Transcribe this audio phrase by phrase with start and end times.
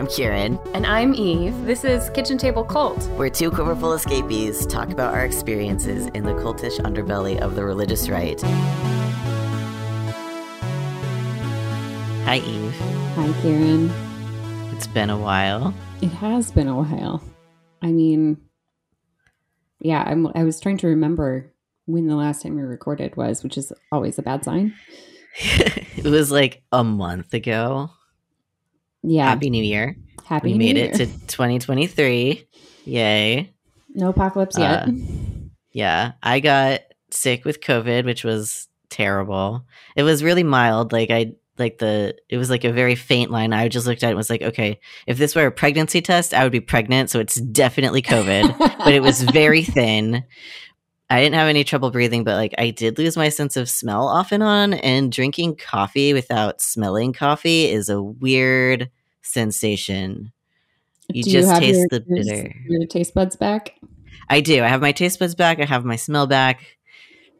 [0.00, 0.58] I'm Kieran.
[0.72, 1.66] And I'm Eve.
[1.66, 3.06] This is Kitchen Table Cult.
[3.18, 8.08] We're two quiverful escapees talk about our experiences in the cultish underbelly of the religious
[8.08, 8.40] right.
[12.24, 12.74] Hi, Eve.
[13.14, 13.90] Hi, Kieran.
[14.74, 15.74] It's been a while.
[16.00, 17.22] It has been a while.
[17.82, 18.40] I mean,
[19.80, 21.52] yeah, I'm, I was trying to remember
[21.84, 24.72] when the last time we recorded was, which is always a bad sign.
[25.34, 27.90] it was like a month ago.
[29.02, 29.28] Yeah.
[29.28, 29.96] Happy New Year.
[30.24, 30.74] Happy New Year.
[30.74, 31.06] we New made Year.
[31.08, 32.46] it to 2023.
[32.84, 33.52] Yay.
[33.94, 34.88] No apocalypse yet.
[34.88, 34.92] Uh,
[35.72, 36.12] Yeah.
[36.22, 39.64] I got sick with COVID, which was terrible.
[39.96, 40.92] It was really mild.
[40.92, 43.52] Like, I, like the, it was like a very faint line.
[43.52, 46.32] I just looked at it and was like, okay, if this were a pregnancy test,
[46.32, 47.10] I would be pregnant.
[47.10, 50.24] So it's definitely COVID, but it was very thin.
[51.10, 54.06] I didn't have any trouble breathing, but like I did lose my sense of smell
[54.06, 54.74] off and on.
[54.74, 58.88] And drinking coffee without smelling coffee is a weird
[59.22, 60.32] sensation.
[61.12, 62.54] You Do just have taste your, the bitter.
[62.68, 63.74] Your taste buds back.
[64.28, 64.62] I do.
[64.62, 65.58] I have my taste buds back.
[65.58, 66.62] I have my smell back.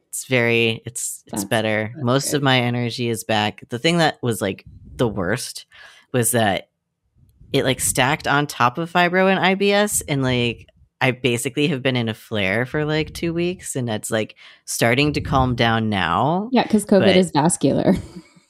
[0.09, 1.93] It's very it's it's That's- better.
[1.95, 2.39] that's Most good.
[2.39, 3.63] of my energy is back.
[3.69, 4.65] The thing that was like
[4.97, 5.67] the worst
[6.13, 6.71] was that
[7.53, 10.67] it like stacked on top of fibro and IBS and like
[11.01, 15.13] I basically have been in a flare for like 2 weeks and it's like starting
[15.15, 16.49] to calm down now.
[16.53, 17.95] Yeah, because COVID But- is vascular.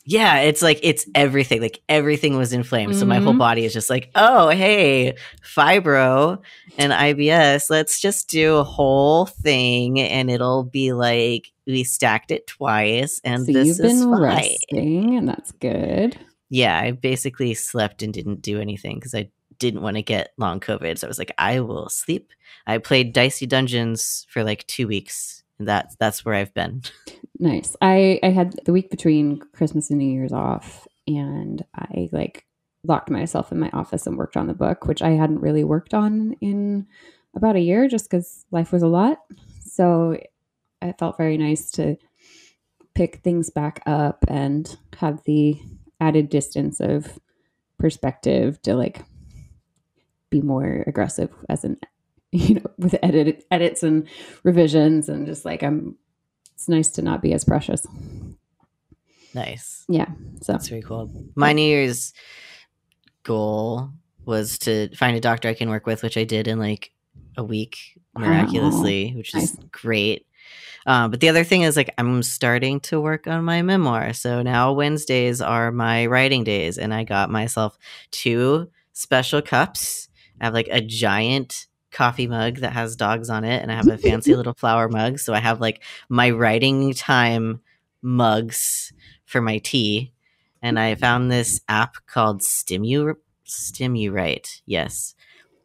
[0.06, 1.60] Yeah, it's like it's everything.
[1.60, 2.96] Like everything was inflamed.
[2.96, 3.38] So my whole Mhm.
[3.38, 6.38] body is just like, oh, hey, fibro
[6.78, 7.70] and IBS.
[7.70, 13.44] Let's just do a whole thing, and it'll be like we stacked it twice, and
[13.46, 14.22] so this you've is been fine.
[14.22, 16.16] resting, and that's good.
[16.48, 19.28] Yeah, I basically slept and didn't do anything because I
[19.60, 20.98] didn't want to get long COVID.
[20.98, 22.32] So I was like, I will sleep.
[22.66, 25.44] I played Dicey Dungeons for like two weeks.
[25.58, 26.82] And that's that's where I've been.
[27.42, 27.74] Nice.
[27.80, 32.44] I I had the week between Christmas and New Year's off, and I like
[32.84, 35.94] locked myself in my office and worked on the book, which I hadn't really worked
[35.94, 36.86] on in
[37.34, 39.20] about a year, just because life was a lot.
[39.64, 40.18] So
[40.82, 41.96] it felt very nice to
[42.94, 45.58] pick things back up and have the
[45.98, 47.18] added distance of
[47.78, 49.02] perspective to like
[50.30, 51.76] be more aggressive as an
[52.32, 54.08] you know with edit edits and
[54.44, 55.96] revisions and just like I'm
[56.54, 57.86] it's nice to not be as precious.
[59.34, 59.84] Nice.
[59.88, 60.08] Yeah.
[60.42, 61.10] So That's very cool.
[61.34, 62.12] My New Year's
[63.22, 63.90] goal
[64.26, 66.92] was to find a doctor I can work with, which I did in like
[67.36, 67.78] a week
[68.16, 70.26] miraculously, which is great.
[70.86, 74.12] Uh, but the other thing is like I'm starting to work on my memoir.
[74.12, 77.78] So now Wednesdays are my writing days, and I got myself
[78.10, 80.08] two special cups.
[80.40, 83.88] I have like a giant coffee mug that has dogs on it, and I have
[83.88, 85.18] a fancy little flower mug.
[85.18, 87.60] So I have like my writing time
[88.02, 88.92] mugs
[89.24, 90.12] for my tea.
[90.62, 93.14] And I found this app called Stimu
[93.46, 94.60] Stimuwrite.
[94.66, 95.14] Yes.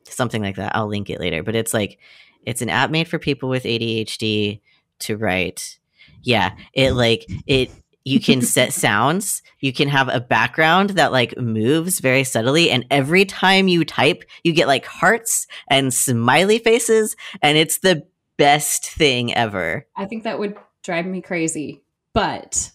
[0.03, 0.75] Something like that.
[0.75, 1.43] I'll link it later.
[1.43, 1.99] But it's like
[2.45, 4.61] it's an app made for people with ADHD
[4.99, 5.79] to write.
[6.21, 6.55] Yeah.
[6.73, 7.71] It like it
[8.05, 9.41] you can set sounds.
[9.59, 12.69] You can have a background that like moves very subtly.
[12.69, 17.15] And every time you type, you get like hearts and smiley faces.
[17.41, 18.07] And it's the
[18.37, 19.87] best thing ever.
[19.95, 21.83] I think that would drive me crazy.
[22.13, 22.71] But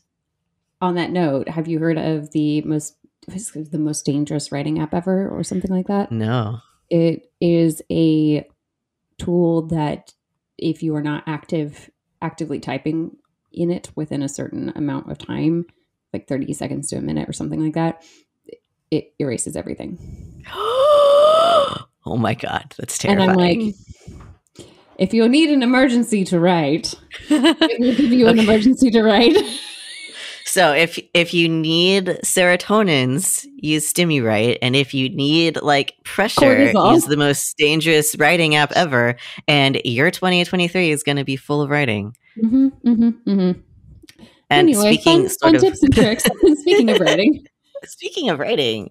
[0.81, 2.97] on that note, have you heard of the most
[3.29, 6.11] the most dangerous writing app ever or something like that?
[6.11, 6.59] No.
[6.89, 8.49] It is a
[9.19, 10.15] tool that
[10.59, 11.91] if you are not active
[12.23, 13.17] actively typing
[13.53, 15.67] in it within a certain amount of time,
[16.13, 18.03] like 30 seconds to a minute or something like that,
[18.91, 20.45] it erases everything.
[20.53, 23.31] oh my god, that's And terrifying.
[23.31, 24.67] I'm like,
[24.99, 26.95] if you need an emergency to write,
[27.29, 29.37] it will give you an emergency to write.
[30.51, 36.93] So if if you need serotonins, use Stimuwrite, and if you need like pressure, Cortisol.
[36.95, 39.15] use the most dangerous writing app ever.
[39.47, 42.17] And your 2023 is going to be full of writing.
[42.39, 43.61] Mm-hmm, mm-hmm, mm-hmm.
[44.51, 46.25] And anyway, speaking fun, sort fun of tips and tricks.
[46.61, 47.45] speaking of writing,
[47.85, 48.91] speaking of writing,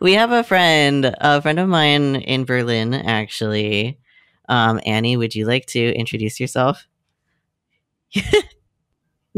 [0.00, 3.98] we have a friend, a friend of mine in Berlin, actually.
[4.48, 6.86] Um, Annie, would you like to introduce yourself?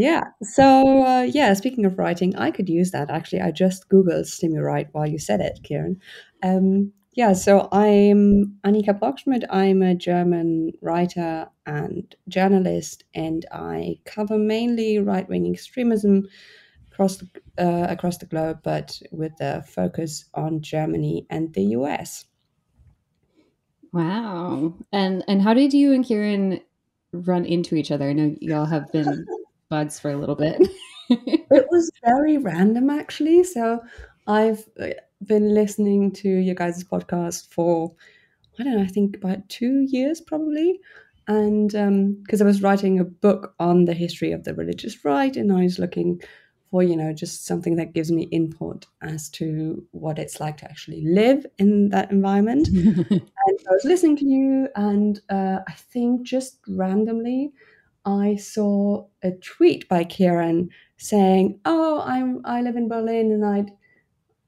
[0.00, 0.24] Yeah.
[0.42, 3.42] So uh, yeah, speaking of writing, I could use that actually.
[3.42, 6.00] I just googled Stimuwrite while you said it, Kieran.
[6.42, 7.32] Um, yeah.
[7.32, 9.44] So I'm Annika Brockschmidt.
[9.50, 16.28] I'm a German writer and journalist, and I cover mainly right-wing extremism
[16.92, 17.28] across the,
[17.58, 22.26] uh, across the globe, but with a focus on Germany and the US.
[23.92, 24.74] wow.
[24.92, 26.60] And and how did you and Kieran
[27.12, 28.08] run into each other?
[28.08, 29.26] I know y'all have been
[29.68, 30.60] buds for a little bit.
[31.10, 33.80] it was very random actually so
[34.28, 34.64] i've
[35.24, 37.94] been listening to your guys' podcast for,
[38.58, 40.80] I don't know, I think about two years probably.
[41.28, 41.68] And
[42.24, 45.52] because um, I was writing a book on the history of the religious right, and
[45.52, 46.20] I was looking
[46.70, 50.64] for, you know, just something that gives me input as to what it's like to
[50.64, 52.68] actually live in that environment.
[52.68, 57.52] and I was listening to you, and uh, I think just randomly,
[58.04, 63.70] I saw a tweet by Kieran saying, "Oh, I'm I live in Berlin, and I'd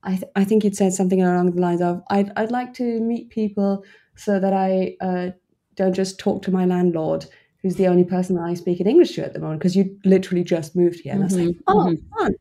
[0.05, 3.01] I, th- I think it said something along the lines of I'd, I'd like to
[3.01, 3.85] meet people
[4.17, 5.31] so that I uh,
[5.77, 7.27] don't just talk to my landlord,
[7.63, 9.97] who's the only person that I speak in English to at the moment, because you
[10.05, 11.13] literally just moved here.
[11.13, 11.35] And mm-hmm.
[11.35, 11.79] I was like, mm-hmm.
[11.79, 12.19] oh, mm-hmm.
[12.19, 12.35] fun.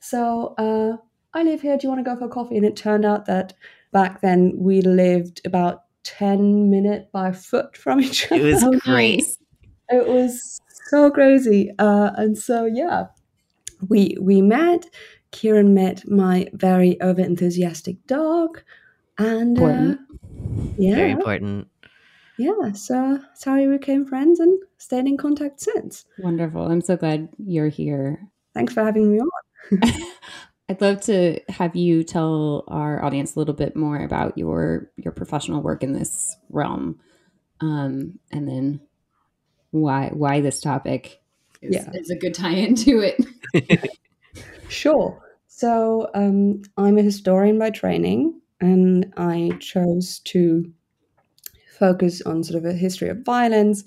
[0.00, 0.96] So uh,
[1.34, 1.76] I live here.
[1.76, 2.56] Do you want to go for coffee?
[2.56, 3.54] And it turned out that
[3.92, 8.40] back then we lived about 10 minutes by foot from each other.
[8.40, 9.24] It was oh, great.
[9.90, 11.70] It was so crazy.
[11.78, 13.06] Uh, and so, yeah,
[13.88, 14.86] we we met
[15.30, 18.62] Kieran met my very over enthusiastic dog,
[19.18, 19.96] and uh,
[20.78, 21.68] yeah, very important.
[22.38, 26.04] Yeah, so that's how we became friends and stayed in contact since.
[26.18, 26.70] Wonderful.
[26.70, 28.28] I'm so glad you're here.
[28.54, 29.80] Thanks for having me on.
[30.68, 35.12] I'd love to have you tell our audience a little bit more about your your
[35.12, 37.00] professional work in this realm,
[37.60, 38.80] um, and then
[39.70, 41.20] why why this topic
[41.60, 41.90] is, yeah.
[41.94, 43.88] is a good tie into it.
[44.68, 45.20] Sure.
[45.46, 50.72] So um, I'm a historian by training, and I chose to
[51.78, 53.84] focus on sort of a history of violence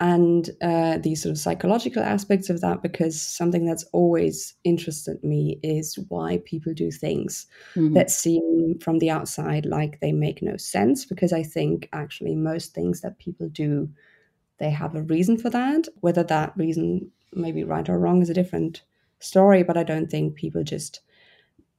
[0.00, 5.58] and uh, these sort of psychological aspects of that because something that's always interested me
[5.62, 7.92] is why people do things mm-hmm.
[7.92, 12.74] that seem from the outside like they make no sense because i think actually most
[12.74, 13.88] things that people do
[14.58, 18.30] they have a reason for that whether that reason may be right or wrong is
[18.30, 18.82] a different
[19.24, 21.00] story, but I don't think people just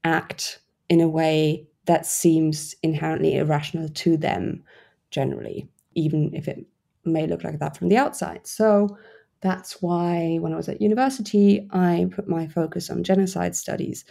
[0.03, 0.59] act
[0.89, 4.63] in a way that seems inherently irrational to them
[5.11, 6.65] generally, even if it
[7.03, 8.45] may look like that from the outside.
[8.47, 8.97] So
[9.41, 14.05] that's why when I was at university, I put my focus on genocide studies.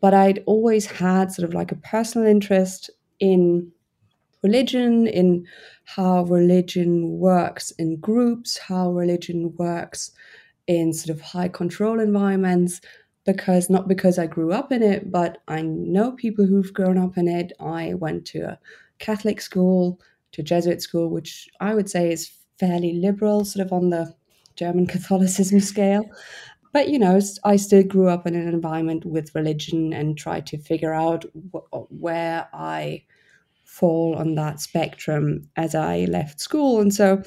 [0.00, 3.70] But I'd always had sort of like a personal interest in
[4.42, 5.46] religion, in
[5.84, 10.12] how religion works in groups, how religion works
[10.68, 12.80] in sort of high control environments
[13.24, 17.18] because not because I grew up in it, but I know people who've grown up
[17.18, 17.52] in it.
[17.60, 18.58] I went to a
[18.98, 20.00] Catholic school,
[20.32, 24.14] to a Jesuit school, which I would say is fairly liberal, sort of on the
[24.56, 26.04] German Catholicism scale.
[26.72, 30.58] But you know, I still grew up in an environment with religion and tried to
[30.58, 33.04] figure out wh- uh, where I
[33.64, 36.80] fall on that spectrum as I left school.
[36.80, 37.22] And so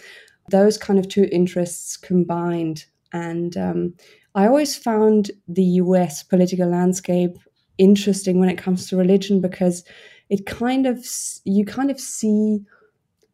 [0.50, 3.94] those kind of two interests combined and um,
[4.36, 7.38] I always found the US political landscape
[7.78, 9.84] interesting when it comes to religion because
[10.30, 11.06] it kind of,
[11.44, 12.63] you kind of see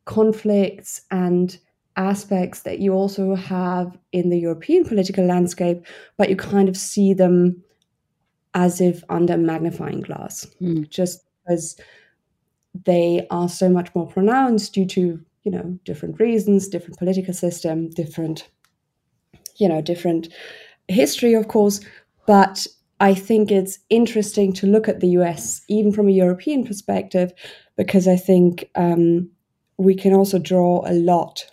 [0.06, 1.58] conflicts and
[1.98, 5.86] aspects that you also have in the European political landscape,
[6.18, 7.64] but you kind of see them
[8.54, 10.88] as if under a magnifying glass, mm.
[10.90, 11.80] just because
[12.86, 17.90] they are so much more pronounced due to you know different reasons, different political system,
[17.90, 18.48] different
[19.58, 20.30] you know different
[20.88, 21.82] history, of course,
[22.26, 22.66] but
[23.00, 27.32] I think it's interesting to look at the US even from a European perspective
[27.76, 29.30] because I think um,
[29.78, 31.46] we can also draw a lot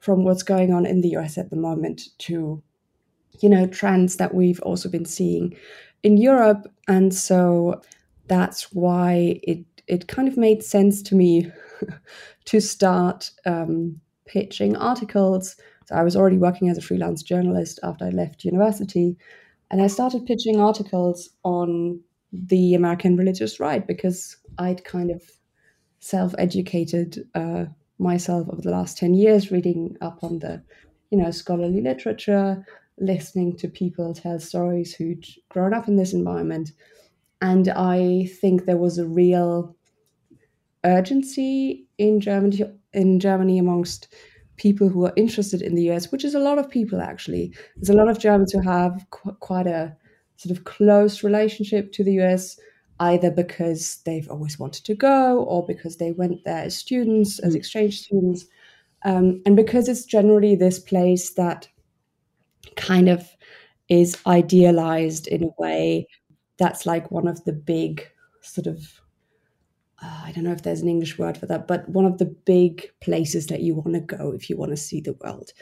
[0.00, 2.62] from what's going on in the US at the moment to
[3.40, 5.56] you know trends that we've also been seeing
[6.02, 7.80] in Europe, and so
[8.26, 11.50] that's why it it kind of made sense to me
[12.44, 15.56] to start um, pitching articles
[15.90, 19.16] so I was already working as a freelance journalist after I left university.
[19.70, 22.00] And I started pitching articles on
[22.32, 25.22] the American religious right because I'd kind of
[25.98, 27.64] self educated uh,
[27.98, 30.62] myself over the last 10 years, reading up on the
[31.10, 32.64] you know, scholarly literature,
[32.98, 36.70] listening to people tell stories who'd grown up in this environment.
[37.42, 39.74] And I think there was a real
[40.84, 44.14] urgency in Germany in Germany amongst
[44.60, 47.54] people who are interested in the US, which is a lot of people actually.
[47.76, 49.96] There's a lot of Germans who have qu- quite a
[50.36, 52.60] sort of close relationship to the US,
[53.00, 57.54] either because they've always wanted to go or because they went there as students, as
[57.54, 58.44] exchange students,
[59.06, 61.66] um, and because it's generally this place that
[62.76, 63.26] kind of
[63.88, 66.06] is idealized in a way
[66.58, 68.06] that's like one of the big
[68.42, 68.99] sort of
[70.02, 72.24] uh, I don't know if there's an English word for that, but one of the
[72.24, 75.52] big places that you want to go if you want to see the world.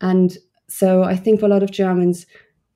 [0.00, 0.36] And
[0.68, 2.26] so I think for a lot of Germans,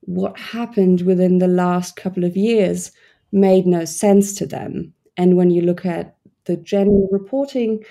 [0.02, 2.92] what happened within the last couple of years
[3.32, 4.94] made no sense to them.
[5.18, 7.84] and when you look at the general reporting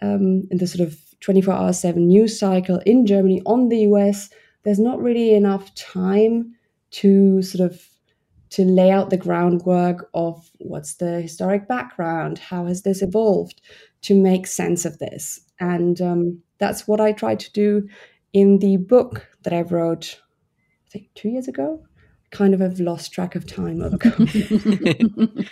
[0.00, 4.30] um, in the sort of 24 hour 7 news cycle in Germany on the US,
[4.62, 6.54] there's not really enough time
[6.90, 7.86] to sort of
[8.50, 13.60] to lay out the groundwork of what's the historic background, how has this evolved,
[14.02, 15.40] to make sense of this.
[15.60, 17.88] And um, that's what I tried to do
[18.32, 20.20] in the book that I wrote,
[20.86, 21.84] I think two years ago.
[22.30, 23.80] Kind of have lost track of time.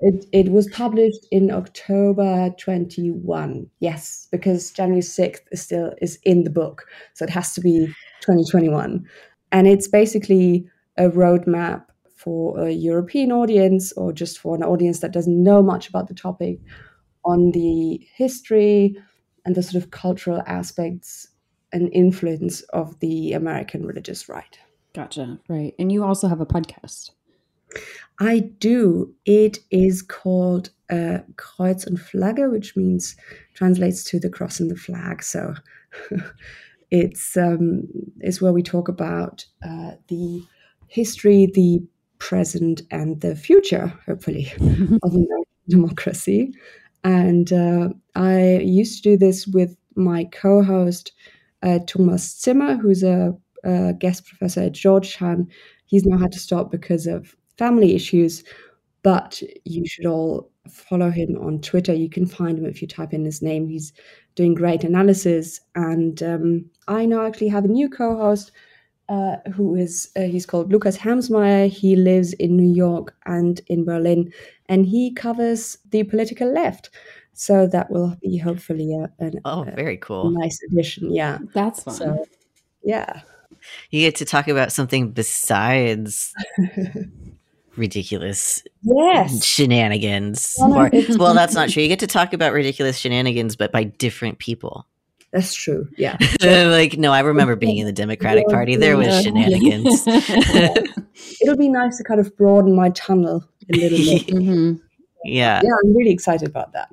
[0.00, 3.68] It, it was published in October 21.
[3.80, 6.84] Yes, because January 6th is still is in the book.
[7.14, 7.86] So it has to be
[8.20, 9.04] 2021.
[9.50, 15.12] And it's basically a roadmap for a European audience or just for an audience that
[15.12, 16.58] doesn't know much about the topic
[17.24, 18.96] on the history
[19.44, 21.28] and the sort of cultural aspects
[21.72, 24.58] and influence of the American religious right.
[24.94, 25.38] Gotcha.
[25.48, 25.74] Right.
[25.78, 27.10] And you also have a podcast.
[28.18, 29.14] I do.
[29.24, 33.14] It is called uh, Kreuz und Flagge, which means
[33.54, 35.22] translates to the cross and the flag.
[35.22, 35.54] So
[36.90, 37.84] it's um,
[38.20, 40.42] it's where we talk about uh, the
[40.88, 41.82] history, the
[42.18, 46.54] present, and the future, hopefully, of American democracy.
[47.04, 51.12] And uh, I used to do this with my co-host
[51.62, 55.48] uh, Thomas Zimmer, who's a, a guest professor at Georgetown.
[55.86, 58.44] He's now had to stop because of family issues,
[59.02, 61.94] but you should all follow him on Twitter.
[61.94, 63.68] You can find him if you type in his name.
[63.68, 63.92] He's
[64.34, 65.60] doing great analysis.
[65.74, 68.52] And um, I now actually have a new co host.
[69.08, 71.70] Uh, who is uh, he's called Lukas Hermsmeier.
[71.70, 74.30] He lives in New York and in Berlin,
[74.66, 76.90] and he covers the political left.
[77.32, 81.14] So that will be hopefully a, an, oh, very cool, nice addition.
[81.14, 81.94] Yeah, that's fun.
[81.94, 82.26] So,
[82.82, 83.22] yeah,
[83.90, 86.32] you get to talk about something besides
[87.76, 89.44] ridiculous yes.
[89.44, 90.56] shenanigans.
[90.60, 91.82] Or, well, that's not true.
[91.82, 94.86] You get to talk about ridiculous shenanigans, but by different people.
[95.32, 95.88] That's true.
[95.96, 96.16] Yeah.
[96.40, 98.76] like, no, I remember being in the Democratic Party.
[98.76, 100.06] There was shenanigans.
[101.42, 104.26] It'll be nice to kind of broaden my tunnel a little bit.
[104.28, 104.74] mm-hmm.
[105.24, 105.60] Yeah.
[105.62, 106.90] Yeah, I'm really excited about that.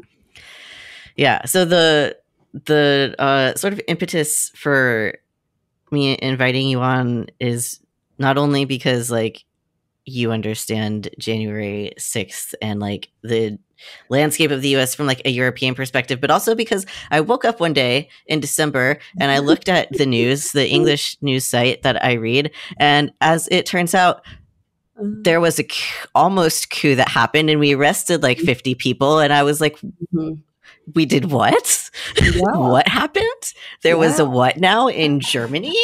[1.15, 1.45] Yeah.
[1.45, 2.17] So the
[2.65, 5.15] the uh, sort of impetus for
[5.91, 7.79] me inviting you on is
[8.17, 9.43] not only because like
[10.05, 13.57] you understand January 6th and like the
[14.09, 17.59] landscape of the US from like a European perspective, but also because I woke up
[17.59, 22.03] one day in December and I looked at the news, the English news site that
[22.03, 24.23] I read, and as it turns out,
[24.99, 25.23] mm.
[25.23, 28.45] there was a coup, almost coup that happened and we arrested like mm.
[28.45, 30.35] 50 people and I was like mm-hmm
[30.93, 31.81] we did what?
[32.21, 32.57] Yeah.
[32.57, 33.53] what happened?
[33.81, 33.99] There yeah.
[33.99, 35.75] was a what now in Germany?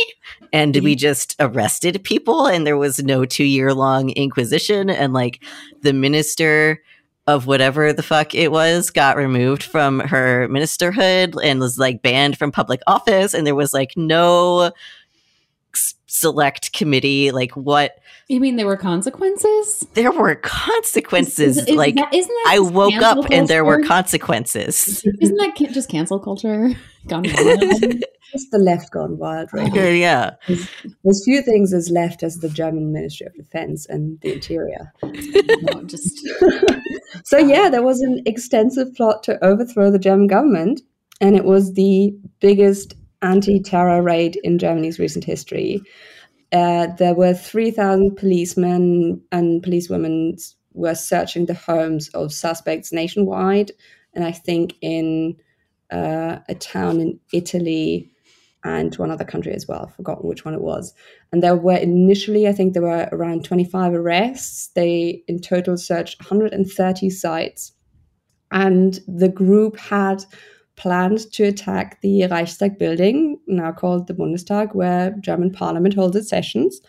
[0.53, 0.98] And we mm-hmm.
[0.98, 5.43] just arrested people and there was no two year long inquisition and like
[5.81, 6.81] the minister
[7.27, 12.37] of whatever the fuck it was got removed from her ministerhood and was like banned
[12.37, 14.71] from public office and there was like no
[16.13, 19.86] select committee like what you mean there were consequences?
[19.94, 23.30] There were consequences is, is, like that, isn't that i woke up culture?
[23.32, 25.03] and there were consequences.
[25.20, 26.70] Isn't that just cancel culture?
[27.08, 28.03] Gone wild.
[28.32, 29.74] Just the left gone wild right?
[29.75, 30.70] Yeah there's,
[31.03, 34.94] there's, few things as left as the german ministry of defense and the interior.
[35.03, 36.25] No, just
[37.25, 40.82] so yeah there was an extensive plot to overthrow the german government
[41.20, 45.81] and it was the biggest anti-terror raid in Germany's recent history.
[46.51, 50.35] Uh, there were 3,000 policemen and policewomen
[50.73, 53.71] were searching the homes of suspects nationwide,
[54.13, 55.37] and I think in
[55.91, 58.11] uh, a town in Italy
[58.63, 59.85] and one other country as well.
[59.87, 60.93] I've forgotten which one it was.
[61.31, 64.67] And there were initially, I think there were around 25 arrests.
[64.75, 67.71] They in total searched 130 sites,
[68.51, 70.23] and the group had
[70.81, 76.29] planned to attack the Reichstag building, now called the Bundestag, where German parliament holds its
[76.29, 76.81] sessions.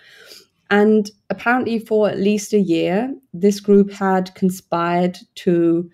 [0.70, 5.90] And apparently, for at least a year, this group had conspired to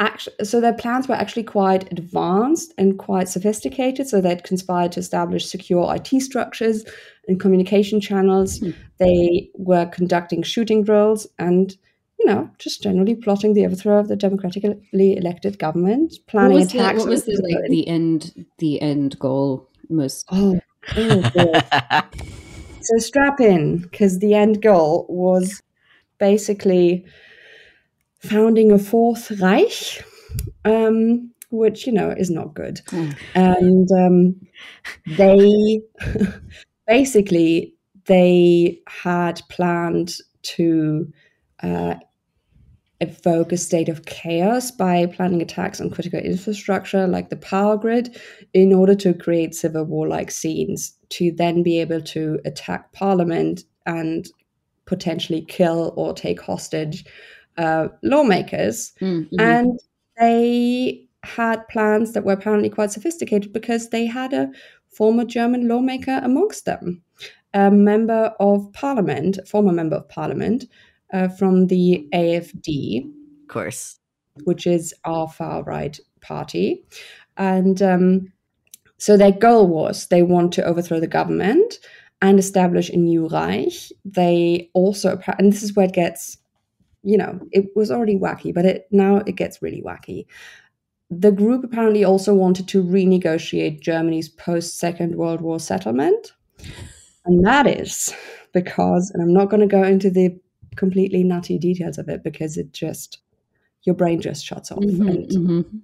[0.00, 4.08] actually, so their plans were actually quite advanced and quite sophisticated.
[4.08, 6.84] So they'd conspired to establish secure IT structures
[7.28, 8.58] and communication channels.
[8.58, 8.70] Hmm.
[8.98, 11.76] They were conducting shooting drills and
[12.22, 16.98] you know, just generally plotting the overthrow of the democratically elected government, planning what attacks.
[16.98, 18.46] The, what was the, like, the end?
[18.58, 20.26] The end goal most.
[20.30, 20.60] Oh,
[20.96, 22.02] oh
[22.80, 25.62] so strap in because the end goal was
[26.18, 27.04] basically
[28.20, 30.04] founding a fourth Reich,
[30.64, 33.16] um, which you know is not good, mm.
[33.34, 34.46] and um,
[35.16, 35.80] they
[36.86, 37.74] basically
[38.06, 41.12] they had planned to
[41.62, 41.94] uh,
[43.02, 48.16] evoke a state of chaos by planning attacks on critical infrastructure like the power grid
[48.54, 53.64] in order to create civil war like scenes to then be able to attack parliament
[53.86, 54.28] and
[54.86, 57.04] potentially kill or take hostage
[57.58, 58.92] uh, lawmakers.
[59.00, 59.40] Mm-hmm.
[59.40, 59.80] And
[60.18, 64.50] they had plans that were apparently quite sophisticated because they had a
[64.88, 67.02] former German lawmaker amongst them,
[67.54, 70.66] a member of parliament, former member of parliament
[71.12, 73.04] uh, from the AFD.
[73.42, 73.98] Of course.
[74.44, 76.84] Which is our far right party.
[77.36, 78.32] And um,
[78.98, 81.78] so their goal was they want to overthrow the government
[82.20, 83.90] and establish a new Reich.
[84.04, 86.38] They also, and this is where it gets,
[87.02, 90.26] you know, it was already wacky, but it now it gets really wacky.
[91.10, 96.32] The group apparently also wanted to renegotiate Germany's post Second World War settlement.
[97.26, 98.14] And that is
[98.52, 100.38] because, and I'm not going to go into the
[100.76, 103.18] completely nutty details of it because it just,
[103.82, 104.78] your brain just shuts off.
[104.78, 105.78] Mm-hmm, and mm-hmm.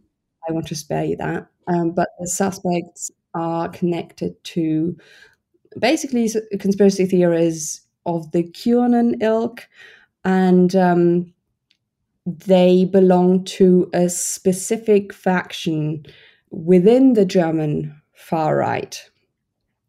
[0.49, 1.47] I want to spare you that.
[1.67, 4.97] Um, but the suspects are connected to
[5.79, 9.69] basically conspiracy theories of the QAnon ilk,
[10.25, 11.33] and um,
[12.27, 16.05] they belong to a specific faction
[16.51, 19.03] within the German far right,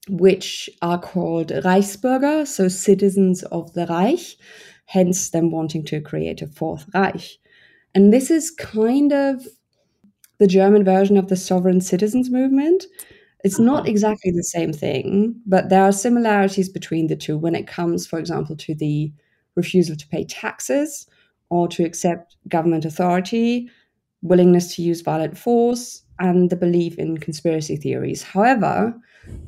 [0.09, 4.35] which are called Reichsbürger, so citizens of the Reich,
[4.89, 7.37] hence them wanting to create a fourth Reich.
[7.93, 9.47] And this is kind of
[10.39, 12.85] the German version of the sovereign citizens movement.
[13.43, 13.91] It's not uh-huh.
[13.91, 18.17] exactly the same thing, but there are similarities between the two when it comes, for
[18.17, 19.13] example, to the
[19.55, 21.05] refusal to pay taxes
[21.51, 23.69] or to accept government authority,
[24.23, 28.23] willingness to use violent force, and the belief in conspiracy theories.
[28.23, 28.93] However,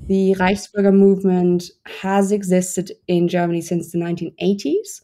[0.07, 5.01] the Reichsbürger movement has existed in Germany since the 1980s.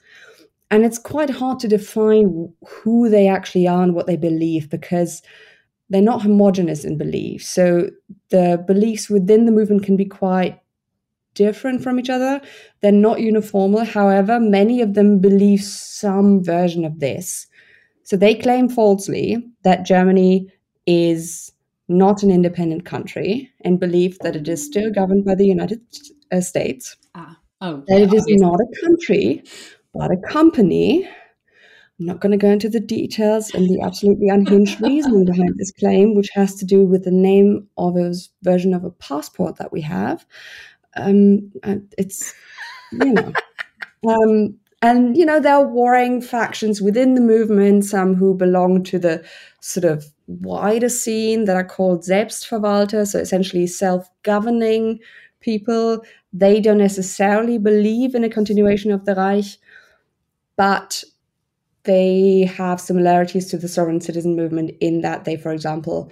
[0.69, 5.21] And it's quite hard to define who they actually are and what they believe because
[5.89, 7.43] they're not homogenous in belief.
[7.43, 7.89] So
[8.29, 10.59] the beliefs within the movement can be quite
[11.33, 12.41] different from each other.
[12.81, 13.75] They're not uniform.
[13.85, 17.47] However, many of them believe some version of this.
[18.03, 20.51] So they claim falsely that Germany
[20.85, 21.51] is
[21.87, 25.81] not an independent country and believe that it is still governed by the United
[26.31, 26.95] uh, States.
[27.15, 27.37] Ah.
[27.59, 29.43] Oh, that it is not a country,
[29.91, 31.09] but a company
[31.99, 35.71] I'm not going to go into the details and the absolutely unhinged reasoning behind this
[35.71, 39.71] claim, which has to do with the name of a version of a passport that
[39.71, 40.25] we have.
[40.95, 41.51] Um,
[41.97, 42.35] it's,
[42.91, 43.33] you know,
[44.07, 47.83] um, and you know there are warring factions within the movement.
[47.83, 49.25] Some who belong to the
[49.59, 54.99] sort of wider scene that are called Selbstverwalter, so essentially self-governing
[55.39, 56.03] people.
[56.33, 59.57] They don't necessarily believe in a continuation of the Reich,
[60.55, 61.03] but
[61.83, 66.11] they have similarities to the sovereign citizen movement in that they, for example,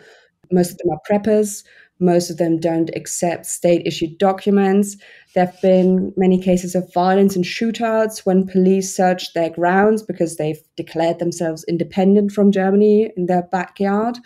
[0.52, 1.64] most of them are preppers.
[2.00, 4.98] Most of them don't accept state issued documents.
[5.34, 10.36] There have been many cases of violence and shootouts when police searched their grounds because
[10.36, 14.18] they've declared themselves independent from Germany in their backyard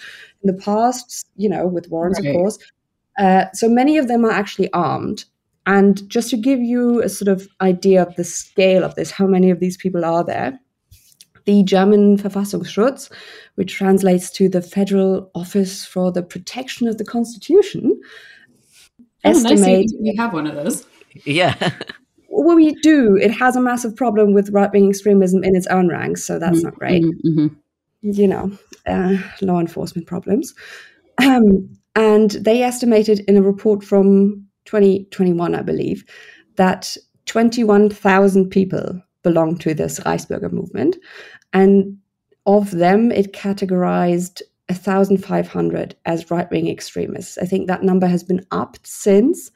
[0.44, 2.30] in the past, you know, with warrants, right.
[2.30, 2.58] of course.
[3.20, 5.26] Uh, so many of them are actually armed.
[5.66, 9.28] And just to give you a sort of idea of the scale of this, how
[9.28, 10.60] many of these people are there?
[11.50, 13.12] The German Verfassungsschutz,
[13.56, 18.00] which translates to the Federal Office for the Protection of the Constitution.
[19.00, 19.94] Oh, estimate nice.
[20.00, 20.86] We have one of those.
[21.26, 21.56] Yeah.
[22.30, 23.16] well, we do.
[23.16, 26.58] It has a massive problem with right wing extremism in its own ranks, so that's
[26.58, 26.66] mm-hmm.
[26.66, 27.04] not great.
[27.04, 27.48] Mm-hmm.
[28.02, 28.52] You know,
[28.86, 30.54] uh, law enforcement problems.
[31.18, 36.06] Um, and they estimated in a report from 2021, I believe,
[36.58, 40.98] that 21,000 people belong to this Reichsbürger movement.
[41.54, 41.98] And
[42.46, 47.38] of them, it categorized 1,500 as right wing extremists.
[47.38, 49.52] I think that number has been upped since.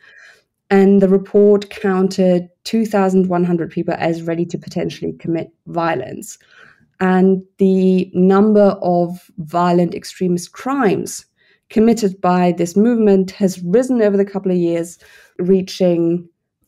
[0.70, 6.40] And the report counted 2,100 people as ready to potentially commit violence.
[7.00, 11.26] And the number of violent extremist crimes
[11.70, 14.98] committed by this movement has risen over the couple of years,
[15.38, 16.28] reaching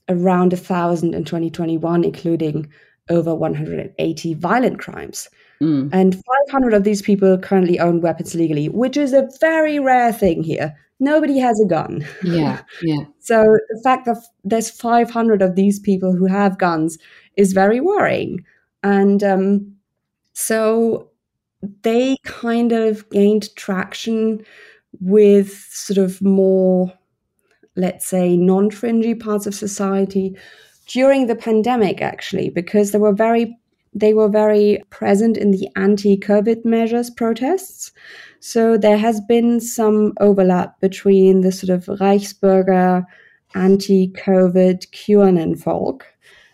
[0.10, 2.68] around 1,000 in 2021, including
[3.10, 5.30] over 180 violent crimes.
[5.62, 5.89] Mm.
[5.94, 6.15] And
[6.50, 10.76] 500 of these people currently own weapons legally, which is a very rare thing here.
[11.00, 12.06] Nobody has a gun.
[12.24, 13.06] Yeah, yeah.
[13.20, 16.98] so the fact that there's 500 of these people who have guns
[17.38, 18.46] is very worrying.
[18.84, 19.76] And um,
[20.34, 21.10] so
[21.82, 24.46] they kind of gained traction
[25.02, 26.94] with sort of more,
[27.76, 30.38] let's say, non fringy parts of society
[30.86, 33.58] during the pandemic, actually, because there were very
[33.98, 37.93] they were very present in the anti-COVID measures protests.
[38.41, 43.06] So there has been some overlap between the sort of Reichsbürger
[43.56, 46.06] anti-COVID QAnon folk,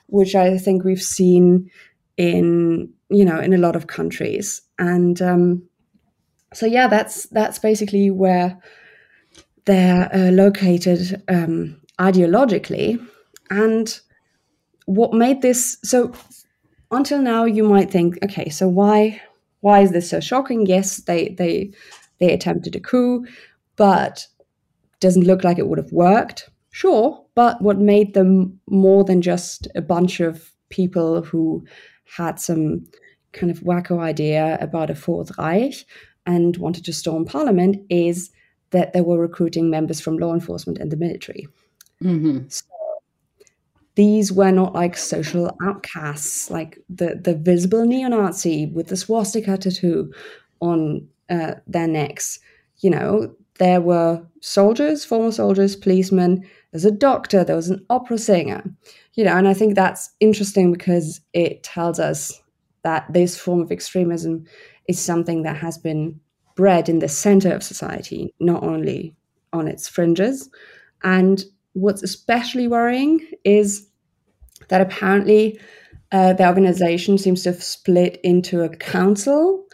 [0.06, 1.70] which I think we've seen
[2.18, 5.64] in you know in a lot of countries, and um,
[6.54, 8.58] so yeah, that's that's basically where
[9.66, 13.04] they're uh, located um, ideologically,
[13.50, 14.00] and
[14.86, 16.12] what made this so
[16.92, 19.22] until now you might think okay so why
[19.62, 20.66] why is this so shocking?
[20.66, 21.72] Yes they they
[22.20, 23.26] they attempted a coup
[23.76, 24.28] but
[25.00, 26.50] doesn't look like it would have worked.
[26.72, 31.66] Sure but what made them more than just a bunch of people who
[32.06, 32.86] had some
[33.34, 35.86] kind of wacko idea about a fourth reich
[36.26, 38.30] and wanted to storm parliament is
[38.72, 41.48] that they were recruiting members from law enforcement and the military.
[42.04, 42.48] Mm-hmm.
[42.48, 42.64] so
[44.02, 49.60] these were not like social outcasts, like the, the visible neo Nazi with the swastika
[49.60, 50.12] tattoo
[50.60, 52.40] on uh, their necks.
[52.78, 58.18] You know, there were soldiers, former soldiers, policemen, there's a doctor, there was an opera
[58.18, 58.64] singer.
[59.14, 62.42] You know, and I think that's interesting because it tells us
[62.82, 64.46] that this form of extremism
[64.88, 66.20] is something that has been
[66.56, 69.16] bred in the center of society, not only
[69.54, 70.50] on its fringes.
[71.04, 73.91] And what's especially worrying is
[74.70, 75.60] that apparently
[76.12, 79.66] uh, the organization seems to have split into a council,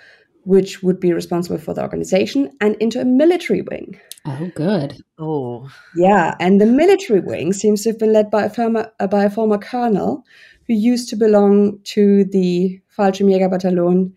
[0.43, 3.99] which would be responsible for the organization, and into a military wing.
[4.25, 5.01] Oh, good.
[5.17, 9.07] Oh, Yeah, and the military wing seems to have been led by a former, uh,
[9.07, 10.23] by a former colonel
[10.67, 14.11] who used to belong to the Fallschirmjägerbataillon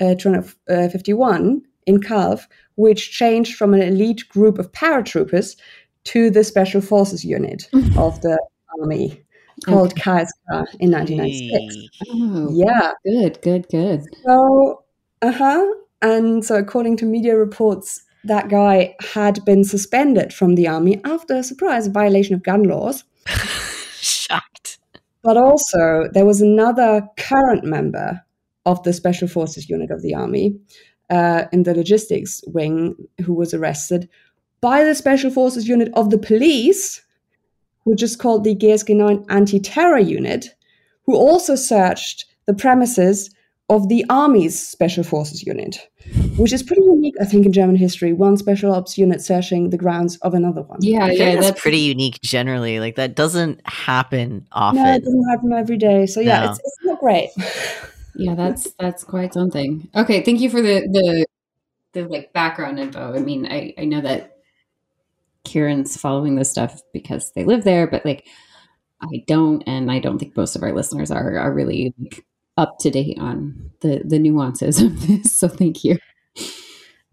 [0.00, 5.56] uh, 251 in Calw, which changed from an elite group of paratroopers
[6.04, 8.38] to the Special Forces Unit of the
[8.80, 9.25] Army
[9.64, 11.74] called KSK in 1996.
[11.74, 12.06] Hey.
[12.10, 12.92] Oh, Yeah.
[13.04, 14.02] good, good, good.
[14.24, 14.82] So,
[15.22, 15.66] uh huh.
[16.02, 21.34] And so, according to media reports, that guy had been suspended from the army after,
[21.36, 23.04] a surprise, a violation of gun laws.
[24.00, 24.78] Shocked.
[25.22, 28.20] But also, there was another current member
[28.66, 30.56] of the Special Forces Unit of the Army
[31.10, 34.08] uh, in the logistics wing who was arrested
[34.60, 37.02] by the Special Forces Unit of the police,
[37.86, 40.48] which is called the GSG 9 Anti Terror Unit,
[41.04, 43.30] who also searched the premises
[43.68, 45.78] of the Army's Special Forces Unit,
[46.36, 48.12] which is pretty unique, I think, in German history.
[48.12, 50.78] One special ops unit searching the grounds of another one.
[50.80, 52.80] Yeah, I yeah, that's, that's pretty unique generally.
[52.80, 54.82] Like that doesn't happen often.
[54.82, 56.06] No, it doesn't happen every day.
[56.06, 56.50] So yeah, No.
[56.50, 57.30] it's, it's not great.
[58.16, 59.88] yeah, that's that's quite something.
[59.94, 61.26] Okay, thank you for the the
[61.92, 63.14] the like background info.
[63.14, 64.35] I mean, I I know that
[65.46, 68.26] Kieran's following this stuff because they live there, but like
[69.02, 72.24] I don't, and I don't think most of our listeners are are really like,
[72.58, 75.36] up to date on the the nuances of this.
[75.36, 75.98] So thank you.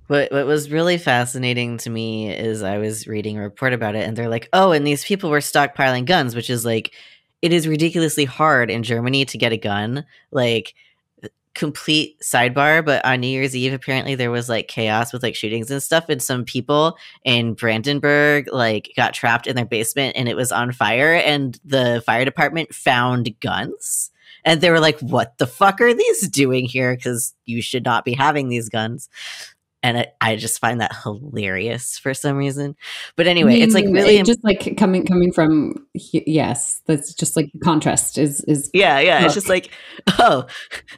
[0.08, 4.08] What what was really fascinating to me is I was reading a report about it,
[4.08, 6.94] and they're like, "Oh, and these people were stockpiling guns," which is like,
[7.42, 10.06] it is ridiculously hard in Germany to get a gun.
[10.32, 10.74] Like,
[11.56, 15.70] complete sidebar, but on New Year's Eve, apparently there was like chaos with like shootings
[15.70, 20.36] and stuff, and some people in Brandenburg like got trapped in their basement, and it
[20.36, 24.12] was on fire, and the fire department found guns.
[24.46, 26.96] And they were like, "What the fuck are these doing here?
[26.96, 29.08] Because you should not be having these guns."
[29.84, 32.76] And I, I just find that hilarious for some reason.
[33.18, 37.52] But anyway, it's like really, it just like coming coming from yes, that's just like
[37.64, 39.26] contrast is is yeah, yeah.
[39.26, 39.70] It's just like,
[40.20, 40.48] oh,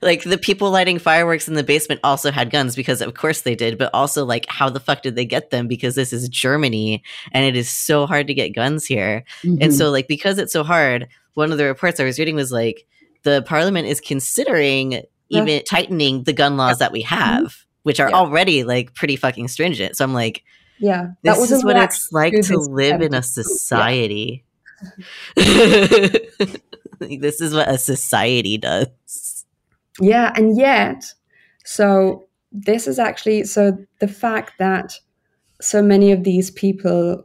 [0.04, 3.56] like the people lighting fireworks in the basement also had guns because of course they
[3.56, 5.68] did, but also like, how the fuck did they get them?
[5.68, 9.24] Because this is Germany and it is so hard to get guns here.
[9.44, 9.74] And Mhm.
[9.74, 12.86] so, like, because it's so hard, one of the reports I was reading was like,
[13.24, 18.16] the parliament is considering even tightening the gun laws that we have, which are Yeah.
[18.16, 19.96] already like pretty fucking stringent.
[19.96, 20.44] So I'm like,
[20.80, 24.44] Yeah, this is what it's like to live in a society.
[25.36, 29.46] this is what a society does.
[30.02, 31.14] Yeah, and yet,
[31.64, 34.98] so this is actually so the fact that
[35.62, 37.24] so many of these people,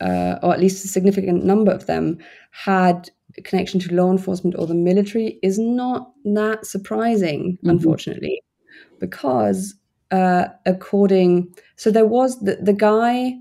[0.00, 2.18] uh, or at least a significant number of them,
[2.52, 3.10] had
[3.44, 7.70] connection to law enforcement or the military is not that surprising, Mhm.
[7.70, 8.42] unfortunately,
[8.98, 9.74] because
[10.10, 13.34] uh, according so there was the, the guy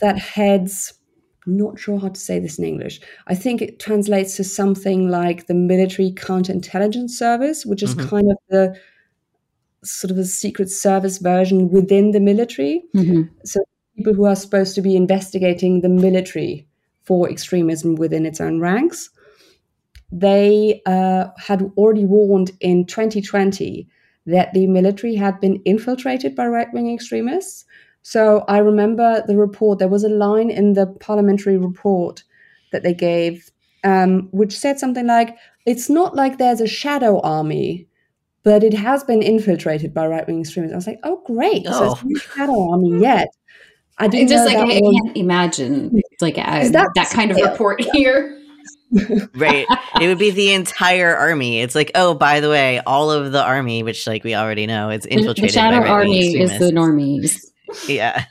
[0.00, 0.94] that heads
[1.46, 3.00] I'm not sure how to say this in English.
[3.26, 8.08] I think it translates to something like the military counterintelligence service, which is Mhm.
[8.10, 8.76] kind of the
[9.82, 12.84] sort of a secret service version within the military.
[12.94, 13.30] Mhm.
[13.96, 16.66] People who are supposed to be investigating the military
[17.04, 19.08] for extremism within its own ranks.
[20.12, 23.86] they uh, had already warned in 2020
[24.26, 27.64] that the military had been infiltrated by right wing extremists.
[28.02, 32.22] So I remember the report, there was a line in the parliamentary report
[32.72, 33.50] that they gave,
[33.84, 37.86] um, which said something like, It's not like there's a shadow army,
[38.42, 40.72] but it has been infiltrated by right wing extremists.
[40.72, 41.66] I was like, Oh, great.
[41.66, 41.78] Oh.
[41.78, 43.28] So it's not a shadow army yet.
[43.98, 47.82] I didn't just like I, was, can't imagine like a, that, that kind of report
[47.92, 48.39] here
[49.34, 49.66] right.
[50.00, 51.60] It would be the entire army.
[51.60, 54.90] It's like, oh, by the way, all of the army, which like we already know,
[54.90, 55.42] it's infiltrated.
[55.42, 57.44] By the shadow army is the normies.
[57.88, 58.24] Yeah.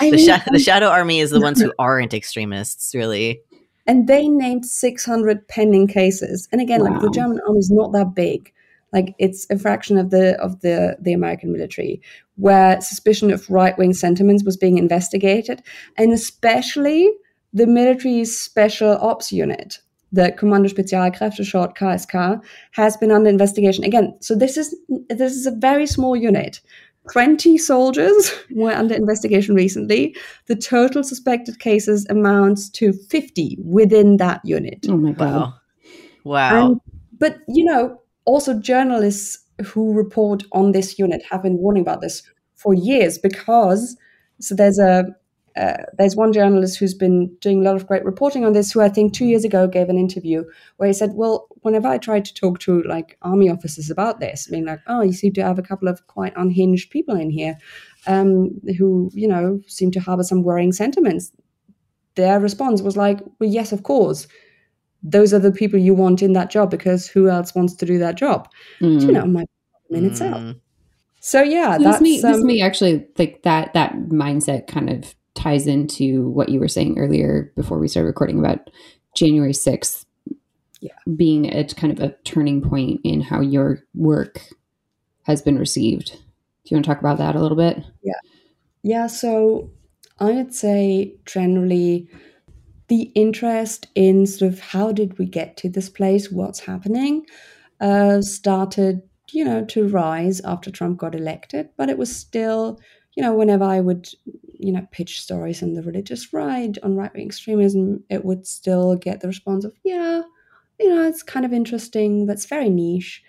[0.00, 3.40] I the, mean, sh- the shadow army is the ones who aren't extremists, really.
[3.86, 6.48] And they named 600 pending cases.
[6.52, 6.92] And again, wow.
[6.92, 8.52] like the German army is not that big.
[8.92, 12.00] Like it's a fraction of the of the the American military,
[12.36, 15.64] where suspicion of right wing sentiments was being investigated,
[15.98, 17.10] and especially
[17.52, 19.80] the military's special ops unit
[20.14, 24.16] the Kommando Spezialkräfte, short KSK, has been under investigation again.
[24.20, 24.74] So this is
[25.08, 26.60] this is a very small unit.
[27.12, 30.16] 20 soldiers were under investigation recently.
[30.46, 34.86] The total suspected cases amounts to 50 within that unit.
[34.88, 35.32] Oh my god.
[35.32, 35.54] Wow.
[36.24, 36.66] Wow.
[36.66, 36.80] And,
[37.18, 42.22] but you know, also journalists who report on this unit have been warning about this
[42.54, 43.96] for years because
[44.40, 45.04] so there's a
[45.56, 48.80] uh, there's one journalist who's been doing a lot of great reporting on this who
[48.80, 50.42] i think two years ago gave an interview
[50.76, 54.48] where he said well whenever i tried to talk to like army officers about this
[54.48, 57.56] being like oh you seem to have a couple of quite unhinged people in here
[58.06, 61.32] um, who you know seem to harbor some worrying sentiments
[62.16, 64.26] their response was like well yes of course
[65.02, 67.98] those are the people you want in that job because who else wants to do
[67.98, 68.48] that job
[68.80, 69.00] mm.
[69.00, 69.44] you know my
[69.90, 70.10] in mm.
[70.10, 70.56] itself
[71.20, 75.14] so yeah so this may um, this may actually like that that mindset kind of
[75.34, 78.70] ties into what you were saying earlier before we started recording about
[79.14, 80.04] January 6th
[80.80, 80.92] yeah.
[81.16, 84.40] being a kind of a turning point in how your work
[85.24, 86.12] has been received.
[86.12, 87.82] Do you want to talk about that a little bit?
[88.02, 88.12] Yeah.
[88.82, 89.06] Yeah.
[89.06, 89.70] So
[90.18, 92.08] I would say generally
[92.88, 97.24] the interest in sort of how did we get to this place, what's happening,
[97.80, 102.78] uh, started, you know, to rise after Trump got elected, but it was still
[103.16, 104.08] you know, whenever I would,
[104.58, 108.96] you know, pitch stories on the religious right, on right wing extremism, it would still
[108.96, 110.22] get the response of, yeah,
[110.78, 113.22] you know, it's kind of interesting, but it's very niche.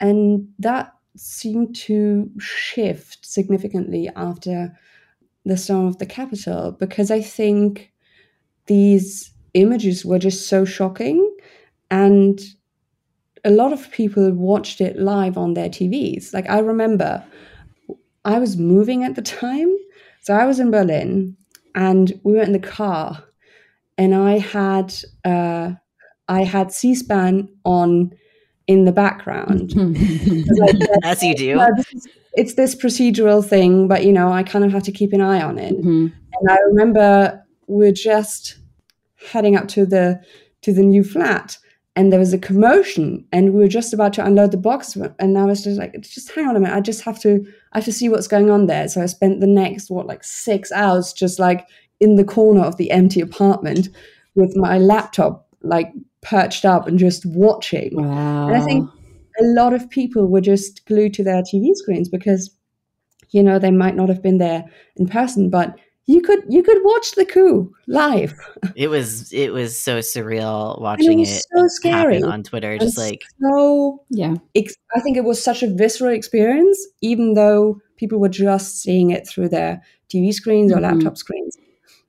[0.00, 4.72] And that seemed to shift significantly after
[5.44, 7.92] the storm of the Capitol, because I think
[8.66, 11.34] these images were just so shocking.
[11.90, 12.40] And
[13.44, 16.34] a lot of people watched it live on their TVs.
[16.34, 17.24] Like, I remember
[18.24, 19.72] I was moving at the time.
[20.26, 21.36] So I was in Berlin
[21.76, 23.22] and we were in the car
[23.96, 24.92] and I had
[25.24, 25.74] uh,
[26.26, 28.10] I had C-SPAN on
[28.66, 29.70] in the background.
[31.04, 31.60] As you do.
[31.60, 35.20] is, it's this procedural thing, but you know, I kind of have to keep an
[35.20, 35.76] eye on it.
[35.76, 36.08] Mm-hmm.
[36.08, 38.58] And I remember we we're just
[39.30, 40.20] heading up to the
[40.62, 41.56] to the new flat
[41.94, 45.38] and there was a commotion and we were just about to unload the box and
[45.38, 47.44] i was just like just hang on a minute i just have to
[47.76, 50.24] i have to see what's going on there so i spent the next what like
[50.24, 51.68] six hours just like
[52.00, 53.88] in the corner of the empty apartment
[54.34, 58.48] with my laptop like perched up and just watching wow.
[58.48, 58.88] and i think
[59.40, 62.50] a lot of people were just glued to their tv screens because
[63.30, 64.64] you know they might not have been there
[64.96, 68.34] in person but you could you could watch the coup live.
[68.76, 72.78] It was it was so surreal watching it, it so scary on Twitter.
[72.78, 78.18] Just like so yeah, I think it was such a visceral experience, even though people
[78.18, 80.84] were just seeing it through their TV screens or mm-hmm.
[80.84, 81.56] laptop screens.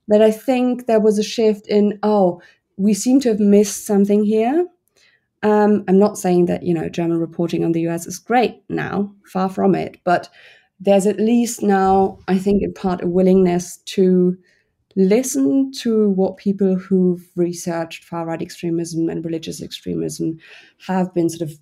[0.08, 2.42] That I think there was a shift in oh,
[2.78, 4.68] we seem to have missed something here.
[5.44, 9.12] Um, I'm not saying that you know German reporting on the US is great now,
[9.26, 10.30] far from it, but
[10.80, 14.38] there's at least now, I think, in part, a willingness to
[14.96, 20.40] listen to what people who've researched far right extremism and religious extremism
[20.88, 21.58] have been sort of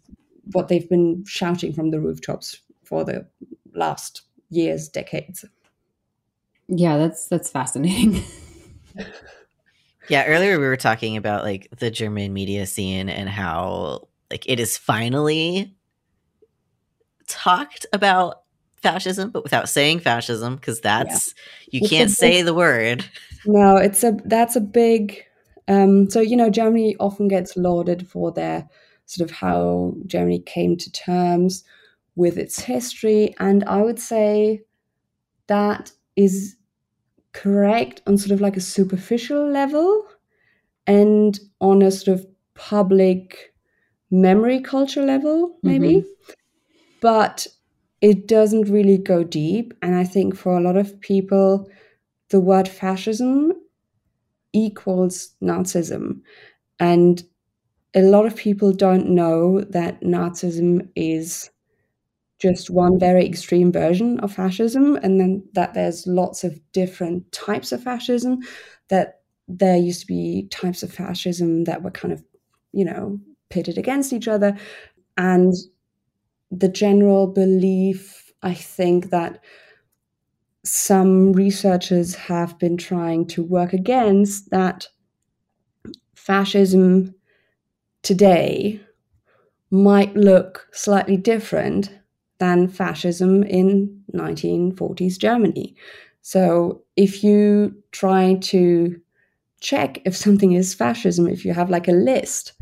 [0.53, 3.25] what they've been shouting from the rooftops for the
[3.73, 5.43] last years, decades.
[6.67, 8.23] Yeah, that's that's fascinating.
[10.09, 14.59] yeah, earlier we were talking about like the German media scene and how like it
[14.59, 15.75] is finally
[17.27, 18.44] talked about
[18.77, 21.33] fascism, but without saying fascism, because that's
[21.67, 21.79] yeah.
[21.79, 23.05] you it's can't say the word.
[23.47, 25.23] No, it's a that's a big.
[25.67, 28.67] Um, so you know, Germany often gets lauded for their
[29.05, 31.63] sort of how Germany came to terms
[32.15, 34.63] with its history, and I would say
[35.45, 36.55] that is
[37.33, 40.07] correct on sort of like a superficial level,
[40.87, 43.53] and on a sort of public
[44.09, 46.33] memory culture level, maybe, mm-hmm.
[46.99, 47.45] but
[48.05, 49.73] it doesn't really go deep.
[49.81, 51.67] And I think for a lot of people,
[52.29, 53.51] the word fascism
[54.53, 56.21] equals Nazism.
[56.79, 57.23] And
[57.95, 61.49] a lot of people don't know that Nazism is
[62.37, 67.71] just one very extreme version of fascism, and then that there's lots of different types
[67.71, 68.37] of fascism,
[68.89, 72.23] that there used to be types of fascism that were kind of,
[72.71, 74.55] you know, pitted against each other.
[75.17, 75.53] And
[76.51, 79.39] the general belief, I think, that
[80.63, 84.87] some researchers have been trying to work against that
[86.15, 87.13] fascism
[88.03, 88.81] today
[89.71, 91.91] might look slightly different
[92.39, 95.75] than fascism in 1940s Germany.
[96.21, 98.99] So if you try to
[99.61, 102.53] check if something is fascism, if you have like a list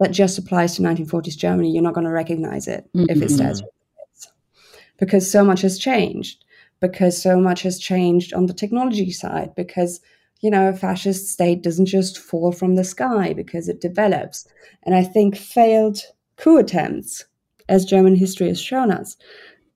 [0.00, 3.06] that just applies to 1940s Germany, you're not going to recognize it mm-hmm.
[3.08, 3.62] if it says
[4.98, 6.44] because so much has changed,
[6.80, 10.00] because so much has changed on the technology side, because
[10.42, 14.46] you know, a fascist state doesn't just fall from the sky because it develops.
[14.82, 15.98] And I think failed
[16.36, 17.24] coup attempts,
[17.70, 19.16] as German history has shown us,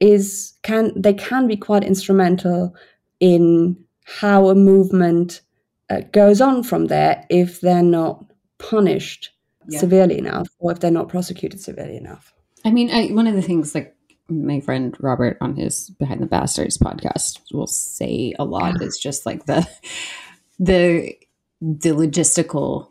[0.01, 2.75] is can they can be quite instrumental
[3.21, 5.41] in how a movement
[5.89, 8.25] uh, goes on from there if they're not
[8.59, 9.31] punished
[9.69, 9.79] yeah.
[9.79, 12.33] severely enough or if they're not prosecuted severely enough.
[12.65, 13.97] I mean, I, one of the things like
[14.29, 18.87] my friend Robert on his Behind the Bastards podcast will say a lot yeah.
[18.87, 19.69] is just like the
[20.59, 21.15] the
[21.61, 22.89] the logistical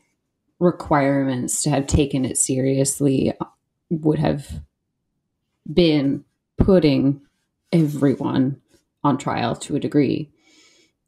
[0.60, 3.34] requirements to have taken it seriously
[3.90, 4.62] would have
[5.72, 6.24] been
[6.58, 7.22] putting
[7.72, 8.60] everyone
[9.04, 10.30] on trial to a degree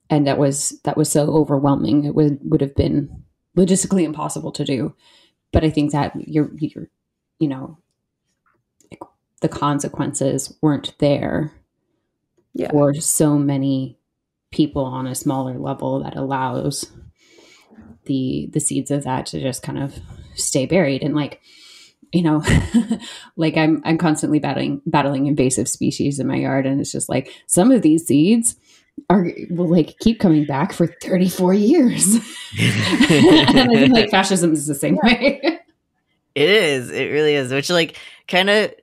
[0.10, 3.24] and that was that was so overwhelming it would would have been
[3.58, 4.96] logistically impossible to do
[5.52, 6.88] but i think that you're you're
[7.40, 7.78] you know
[9.42, 11.52] the consequences weren't there
[12.54, 12.70] yeah.
[12.70, 13.98] for so many
[14.52, 16.92] people on a smaller level that allows
[18.06, 20.00] the the seeds of that to just kind of
[20.36, 21.42] stay buried and like
[22.12, 22.44] you know
[23.36, 27.34] like i'm i'm constantly battling battling invasive species in my yard and it's just like
[27.48, 28.56] some of these seeds
[29.10, 32.18] are will like keep coming back for 34 years.
[32.60, 35.40] And i think like fascism is the same way.
[36.36, 36.90] It is.
[36.92, 38.74] It really is which like kind of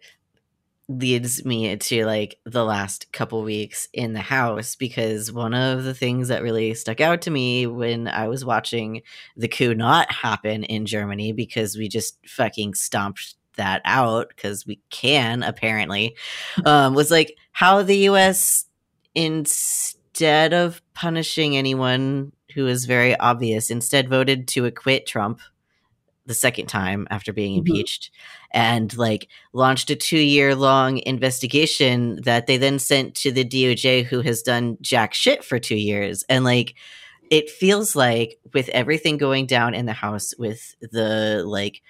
[0.88, 5.92] leads me to like the last couple weeks in the house because one of the
[5.92, 9.02] things that really stuck out to me when I was watching
[9.37, 14.81] the coup not happen in Germany because we just fucking stomped that out because we
[14.88, 16.16] can apparently
[16.64, 18.64] um, was like how the US
[20.18, 25.40] instead of punishing anyone who is very obvious instead voted to acquit Trump
[26.26, 27.70] the second time after being mm-hmm.
[27.70, 28.11] impeached
[28.50, 34.07] and like launched a two year long investigation that they then sent to the DOJ
[34.07, 36.24] who has done jack shit for two years.
[36.28, 36.74] And like,
[37.31, 41.81] it feels like with everything going down in the House with the like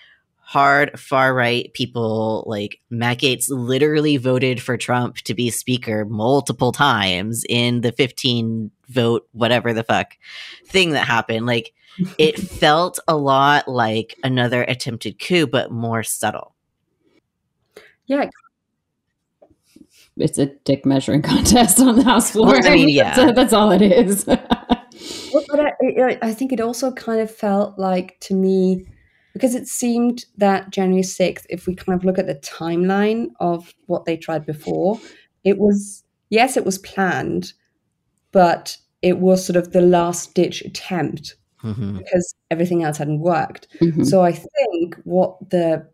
[0.49, 6.73] hard far right people like Matt Gaetz literally voted for Trump to be speaker multiple
[6.73, 10.17] times in the 15 vote whatever the fuck
[10.65, 11.75] thing that happened like
[12.19, 16.55] it felt a lot like another attempted coup, but more subtle.
[18.07, 18.31] Yeah.
[20.17, 22.49] It's a dick measuring contest on the house floor.
[22.49, 23.15] Well, I mean, yeah.
[23.15, 24.27] that's, that's all it is.
[24.27, 28.87] well, but I, I think it also kind of felt like to me,
[29.33, 33.75] because it seemed that January 6th, if we kind of look at the timeline of
[33.87, 35.01] what they tried before,
[35.45, 37.53] it was, yes, it was planned,
[38.33, 41.99] but it was sort of the last ditch attempt mm-hmm.
[41.99, 43.69] because everything else hadn't worked.
[43.81, 44.05] Mm-hmm.
[44.05, 45.89] So I think what the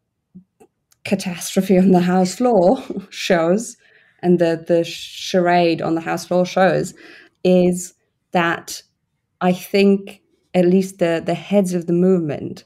[1.05, 3.77] catastrophe on the house floor shows
[4.21, 6.95] and the the charade on the house floor shows
[7.45, 7.95] is
[8.33, 8.83] that
[9.41, 10.23] I think
[10.55, 12.65] at least the the heads of the movement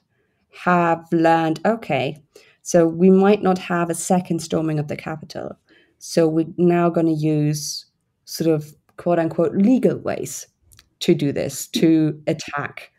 [0.52, 2.22] have learned okay
[2.68, 5.56] so we might not have a second storming of the Capitol.
[6.00, 7.86] So we're now going to use
[8.26, 10.46] sort of quote unquote legal ways
[11.00, 12.92] to do this, to attack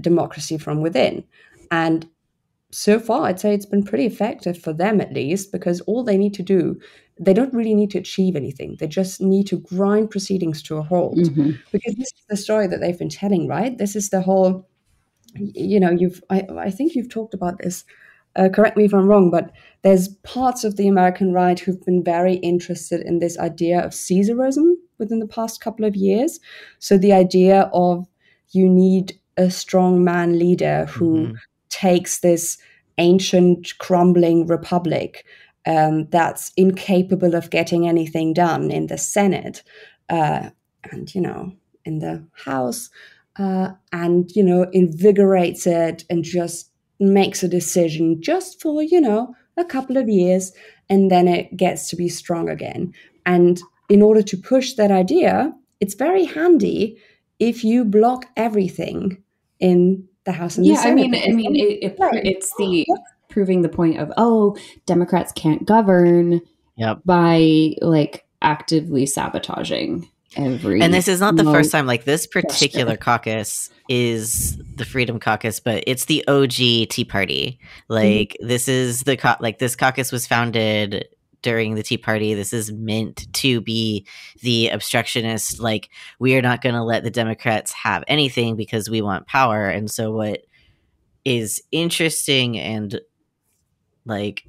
[0.00, 1.22] democracy from within.
[1.70, 2.08] And
[2.72, 6.18] so far, I'd say it's been pretty effective for them at least, because all they
[6.18, 6.76] need to do,
[7.20, 8.74] they don't really need to achieve anything.
[8.80, 11.18] They just need to grind proceedings to a halt.
[11.18, 11.52] Mm-hmm.
[11.70, 13.78] Because this is the story that they've been telling, right?
[13.78, 14.68] This is the whole,
[15.36, 17.84] you know, you've, I, I think you've talked about this.
[18.36, 22.02] Uh, correct me if I'm wrong, but there's parts of the American right who've been
[22.02, 26.40] very interested in this idea of Caesarism within the past couple of years.
[26.80, 28.06] So the idea of
[28.50, 31.34] you need a strong man leader who mm-hmm.
[31.68, 32.58] takes this
[32.98, 35.24] ancient, crumbling republic
[35.66, 39.62] um, that's incapable of getting anything done in the Senate
[40.08, 40.50] uh,
[40.90, 41.52] and, you know,
[41.84, 42.90] in the House,
[43.38, 46.70] uh, and, you know, invigorates it and just
[47.00, 50.52] makes a decision just for, you know, a couple of years
[50.88, 52.92] and then it gets to be strong again.
[53.26, 56.98] And in order to push that idea, it's very handy
[57.38, 59.22] if you block everything
[59.60, 61.04] in the House and yeah, the Senate.
[61.04, 62.86] I mean, I mean, it, it, it's the
[63.28, 64.56] proving the point of oh,
[64.86, 66.40] Democrats can't govern
[66.76, 67.02] Yep.
[67.04, 70.80] by like actively sabotaging every.
[70.80, 71.86] And this is not the first time.
[71.86, 77.58] Like this particular caucus is the Freedom Caucus, but it's the OG Tea Party.
[77.60, 77.92] Mm-hmm.
[77.92, 81.06] Like this is the cau- like this caucus was founded
[81.42, 82.34] during the Tea Party.
[82.34, 84.06] This is meant to be
[84.40, 85.60] the obstructionist.
[85.60, 89.68] Like we are not going to let the Democrats have anything because we want power.
[89.68, 90.46] And so what
[91.24, 93.00] is interesting and
[94.04, 94.44] like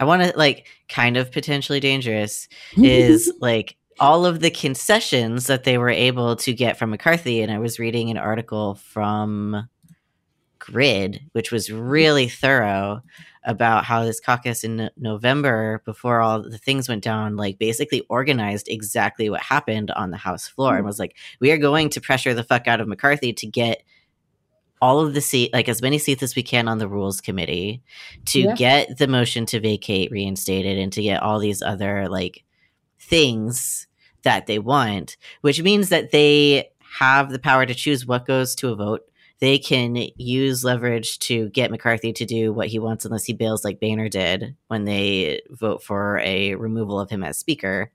[0.00, 5.64] I want to like kind of potentially dangerous is like all of the concessions that
[5.64, 7.42] they were able to get from McCarthy.
[7.42, 9.68] And I was reading an article from
[10.58, 13.02] Grid, which was really thorough
[13.44, 18.68] about how this caucus in November, before all the things went down, like basically organized
[18.68, 20.86] exactly what happened on the House floor and mm-hmm.
[20.86, 23.82] was like, we are going to pressure the fuck out of McCarthy to get
[24.80, 27.82] all of the seat like as many seats as we can on the rules committee
[28.26, 28.54] to Yeah.
[28.54, 32.44] get the motion to vacate reinstated and to get all these other like
[32.98, 33.86] things
[34.22, 36.68] that they want which means that they
[36.98, 39.02] have the power to choose what goes to a vote
[39.40, 43.64] they can use leverage to get McCarthy to do what he wants unless he bails
[43.64, 47.90] like Boehner did when they vote for a removal of him as speaker.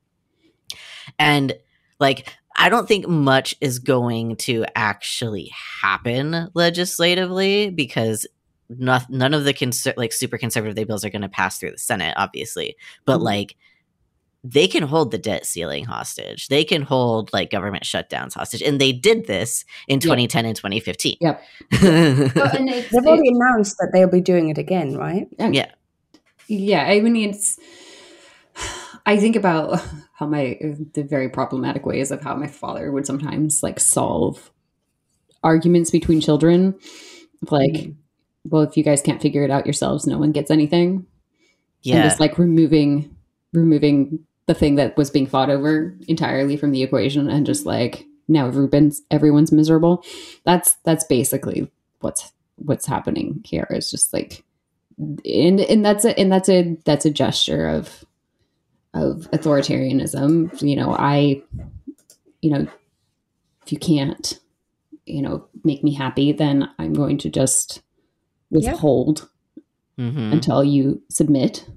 [1.17, 1.53] And
[1.99, 8.27] like I don't think much is going to actually happen legislatively because
[8.67, 11.77] not, none of the conser- like super conservative bills are going to pass through the
[11.77, 12.75] Senate, obviously.
[13.05, 13.23] But Mhm.
[13.23, 13.55] like
[14.43, 16.47] they can hold the debt ceiling hostage.
[16.47, 20.15] They can hold like government shutdowns hostage, and they did this in Yeah.
[20.15, 21.17] 2010 and 2015.
[21.19, 21.43] Yep.
[21.81, 25.27] Well, and They've already announced that they'll be doing it again, right?
[25.37, 25.71] yeah,
[26.47, 27.59] yeah i mean it's
[29.05, 29.79] i think about
[30.13, 30.57] how my
[30.93, 34.51] the very problematic ways of how my father would sometimes like solve
[35.43, 36.73] arguments between children
[37.51, 37.95] like Mhm.
[38.45, 41.05] well if you guys can't figure it out yourselves no one gets anything
[41.83, 41.95] Yeah.
[41.97, 43.15] and just like removing
[43.53, 48.05] removing the thing that was being fought over entirely from the equation and just like
[48.27, 50.03] now everyone's everyone's miserable
[50.43, 51.69] that's that's basically
[52.01, 54.43] what's what's happening here is just like
[55.23, 58.03] and and that's a and that's a that's a gesture of
[58.95, 61.39] of authoritarianism you know i
[62.41, 62.67] you know
[63.63, 64.39] if you can't
[65.05, 67.83] you know make me happy then i'm going to just
[68.49, 68.71] Yeah.
[68.71, 69.29] withhold
[69.99, 70.31] Mhm.
[70.33, 71.67] until you submit.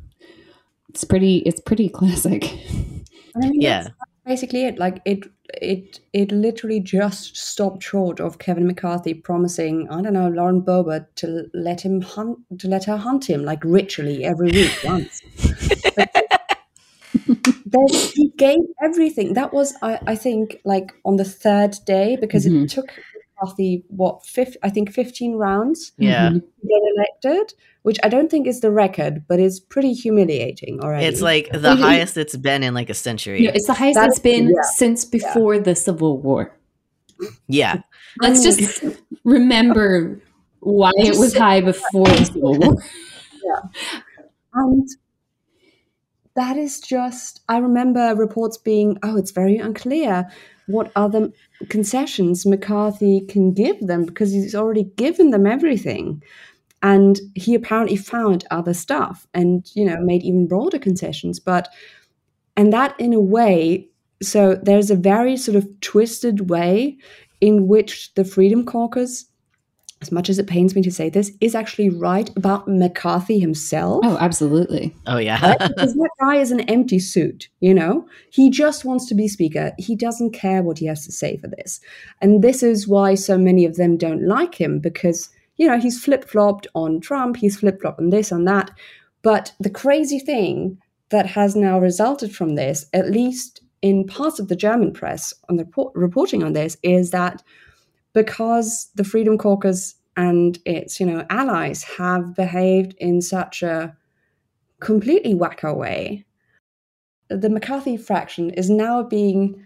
[0.93, 1.39] It's pretty.
[1.39, 2.45] It's pretty classic.
[3.35, 3.83] I mean, Yeah.
[3.85, 3.95] that's
[4.27, 4.79] basically it.
[4.79, 5.25] Like it,
[5.55, 11.07] it, it literally just stopped short of Kevin McCarthy promising, I don't know, Lauren Boebert
[11.17, 15.23] to let him hunt, to let her hunt him like ritually every week once.
[17.65, 19.33] There's, he gave everything.
[19.35, 22.65] That was, I, I think, like on the third day because Mhm.
[22.65, 22.91] it took
[23.43, 24.57] McCarthy what fifth?
[24.63, 26.31] I think fifteen rounds yeah.
[26.31, 31.07] Get elected, which I don't think is the record, but it's pretty humiliating already.
[31.07, 33.43] It's like the It- it- highest it's been in like a century.
[33.43, 34.63] You it's the highest That's- it's been yeah.
[34.77, 36.57] since before the Civil War.
[37.49, 37.83] yeah,
[38.21, 38.85] Let's just
[39.25, 40.21] remember
[40.61, 42.77] why it was high before the Civil War.
[43.45, 43.61] yeah.
[44.55, 44.89] And
[46.35, 50.31] that is just, I remember reports being, oh, it's very unclear
[50.73, 51.31] what other
[51.69, 56.23] concessions McCarthy can give them because he's already given them everything.
[56.83, 61.39] And he apparently found other stuff and, you know, made even broader concessions.
[61.39, 61.69] But,
[62.57, 63.89] and that in a way,
[64.21, 66.97] so there's a very sort of twisted way
[67.41, 69.27] in which the Freedom Caucus,
[70.03, 74.01] as much as it pains me to say this, is actually right about McCarthy himself
[74.05, 74.95] Oh, absolutely.
[75.07, 75.59] oh yeah, right?
[75.69, 78.07] because that guy is an empty suit, you know?
[78.31, 79.73] He just wants to be speaker.
[79.79, 81.81] He doesn't care what he has to say for this.
[82.21, 86.03] And this is why so many of them don't like him because, you know, he's
[86.03, 88.71] flip flopped on Trump, he's flip flopped on this, on that.
[89.23, 90.79] But the crazy thing
[91.11, 95.57] that has now resulted from this, at least in parts of the German press on
[95.57, 97.43] the report, reporting on this, is that
[98.15, 103.97] because the Freedom Caucus and its, you know, allies have behaved in such a
[104.81, 106.25] completely wacko way,
[107.29, 109.65] the McCarthy fraction is now being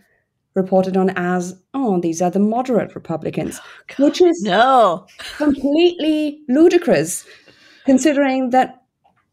[0.55, 3.61] reported on as, oh, these are the moderate Republicans,
[3.99, 7.27] oh, which is no, completely ludicrous.
[7.85, 8.83] considering that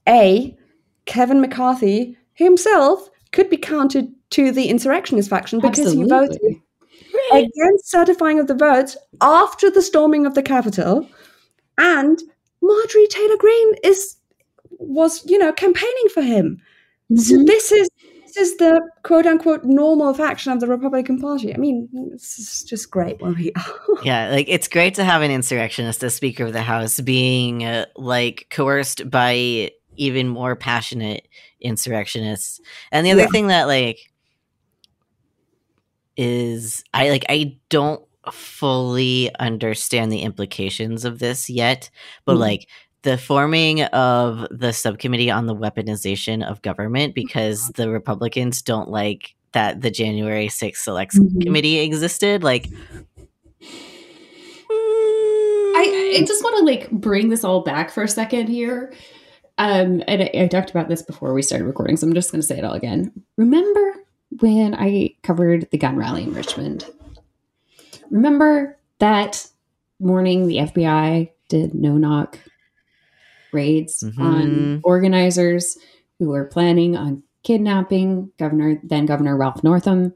[0.07, 0.55] A,
[1.05, 6.03] Kevin McCarthy himself could be counted to the insurrectionist faction because Absolutely.
[6.03, 6.61] he voted
[7.31, 11.07] against certifying of the votes after the storming of the Capitol,
[11.77, 12.21] and
[12.61, 14.17] Marjorie Taylor Greene is
[14.79, 16.61] was you know campaigning for him.
[17.15, 17.45] So Mhm.
[17.47, 17.89] this is
[18.25, 21.53] this is the quote unquote normal faction of the Republican Party.
[21.53, 23.63] I mean, this is just great where we are.
[24.03, 27.85] Yeah, like it's great to have an insurrectionist as Speaker of the House being uh,
[27.95, 31.27] like coerced by even more passionate
[31.61, 32.59] insurrectionists.
[32.91, 33.27] And the other Yeah.
[33.27, 33.99] thing that like
[36.17, 41.89] is I like I don't fully understand the implications of this yet,
[42.25, 42.39] but Mhm.
[42.39, 42.67] like
[43.01, 49.35] the forming of the subcommittee on the weaponization of government because the Republicans don't like
[49.51, 51.41] that the January 6th select Mhm.
[51.43, 52.69] committee existed like
[55.75, 58.93] I, I just want to like bring this all back for a second here.
[59.57, 62.41] Um, and I, I talked about this before we started recording, so I'm just going
[62.41, 63.11] to say it all again.
[63.37, 63.92] Remember
[64.41, 66.85] when I covered the gun rally in Richmond?
[68.09, 69.47] Remember that
[69.99, 72.39] morning the FBI did no knock
[73.51, 74.81] raids on Mhm.
[74.83, 75.77] organizers
[76.19, 80.13] who were planning on kidnapping Governor then Governor Ralph Northam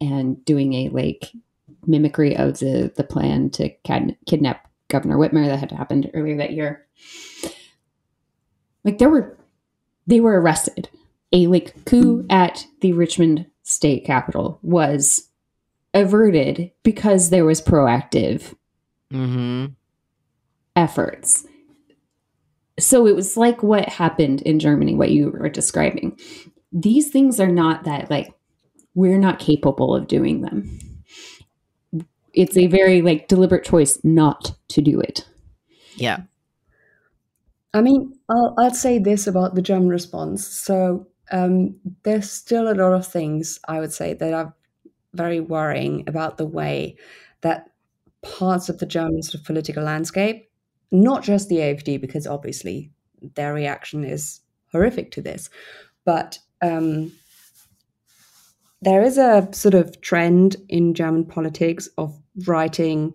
[0.00, 1.30] and doing a like
[1.86, 3.68] mimicry of the the plan to
[4.26, 6.86] kidnap Governor Whitmer that had happened earlier that year.
[8.84, 9.36] Like there were
[10.06, 10.88] they were arrested.
[11.32, 15.28] A like coup at the Richmond state capitol was
[15.94, 18.54] averted because there was proactive
[19.10, 19.66] hmm
[20.76, 21.46] efforts.
[22.78, 26.18] So it was like what happened in Germany, what you were describing.
[26.72, 28.32] These things are not that, like,
[28.94, 30.78] we're not capable of doing them.
[32.32, 35.28] It's a very, like, deliberate choice not to do it.
[35.96, 36.20] Yeah.
[37.74, 40.46] I mean, I'll, I'll say this about the German response.
[40.46, 44.54] So um, there's still a lot of things I would say that are
[45.14, 46.96] very worrying about the way
[47.40, 47.70] that
[48.22, 50.50] parts of the German sort of political landscape,
[50.90, 52.90] not just the AfD, because obviously
[53.34, 54.40] their reaction is
[54.72, 55.50] horrific to this,
[56.04, 57.12] but um,
[58.82, 63.14] there is a sort of trend in German politics of writing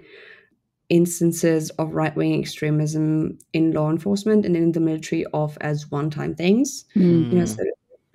[0.90, 6.10] instances of right wing extremism in law enforcement and in the military off as one
[6.10, 6.86] time things.
[6.96, 7.32] Mm.
[7.32, 7.58] You know, of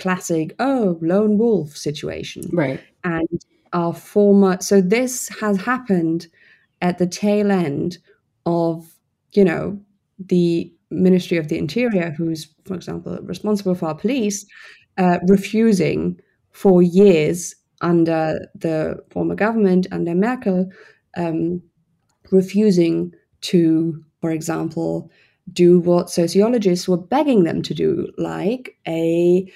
[0.00, 2.42] classic, oh, lone wolf situation.
[2.52, 2.80] Right.
[3.04, 6.26] And our former, so this has happened
[6.82, 7.98] at the tail end
[8.46, 8.96] of,
[9.32, 9.78] you know,
[10.18, 14.44] the Ministry of the Interior, who's, for example, responsible for our police,
[14.98, 16.18] uh, refusing
[16.50, 20.68] for years under the former government, under Merkel,
[21.16, 21.62] um,
[22.32, 25.10] refusing to, for example,
[25.52, 29.50] do what sociologists were begging them to do, like a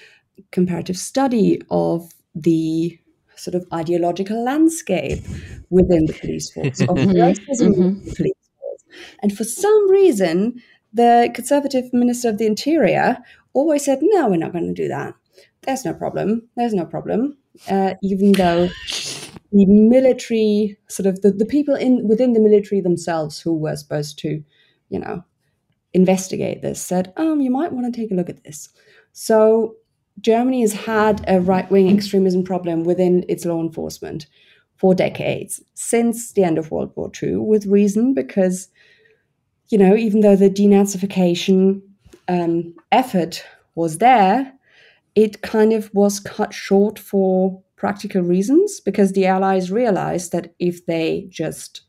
[0.51, 2.97] comparative study of the
[3.35, 5.23] sort of ideological landscape
[5.69, 7.69] within the police force, of Mhm, racism mhm.
[7.69, 8.83] within the police force.
[9.21, 10.61] And for some reason,
[10.93, 13.17] the Conservative Minister of the Interior
[13.53, 15.13] always said, no, we're not going to do that.
[15.63, 16.47] There's no problem.
[16.55, 17.37] There's no problem.
[17.69, 18.69] Uh, even though
[19.51, 24.19] the military, sort of the, the people in within the military themselves who were supposed
[24.19, 24.43] to,
[24.89, 25.23] you know,
[25.93, 28.69] investigate this said, um, you might want to take a look at this.
[29.13, 29.75] So
[30.21, 34.27] Germany has had a right wing extremism problem within its law enforcement
[34.77, 38.67] for decades, since the end of World War II, with reason, because,
[39.69, 41.81] you know, even though the denazification
[42.27, 43.43] um, effort
[43.75, 44.51] was there,
[45.15, 50.85] it kind of was cut short for practical reasons because the Allies realized that if
[50.85, 51.81] they just,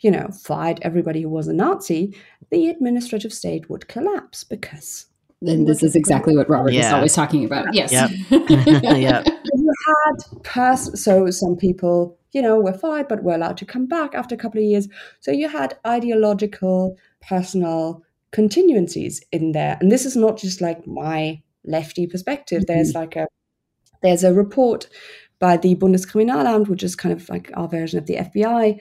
[0.00, 2.14] you know, fired everybody who was a Nazi,
[2.50, 5.06] the administrative state would collapse because
[5.48, 7.72] And this is exactly what Robert is always talking about.
[7.74, 7.92] Yes.
[7.92, 8.10] Yep.
[8.96, 9.26] Yep.
[9.26, 13.86] you had pers- so some people you know were fired but were allowed to come
[13.86, 14.88] back after a couple of years
[15.20, 21.40] so you had ideological personal continuancies in there and this is not just like my
[21.64, 22.74] lefty perspective mm-hmm.
[22.74, 23.26] there's like a
[24.02, 24.88] there's a report
[25.38, 28.78] by the bundeskriminalamt which is kind of like our version of the fbi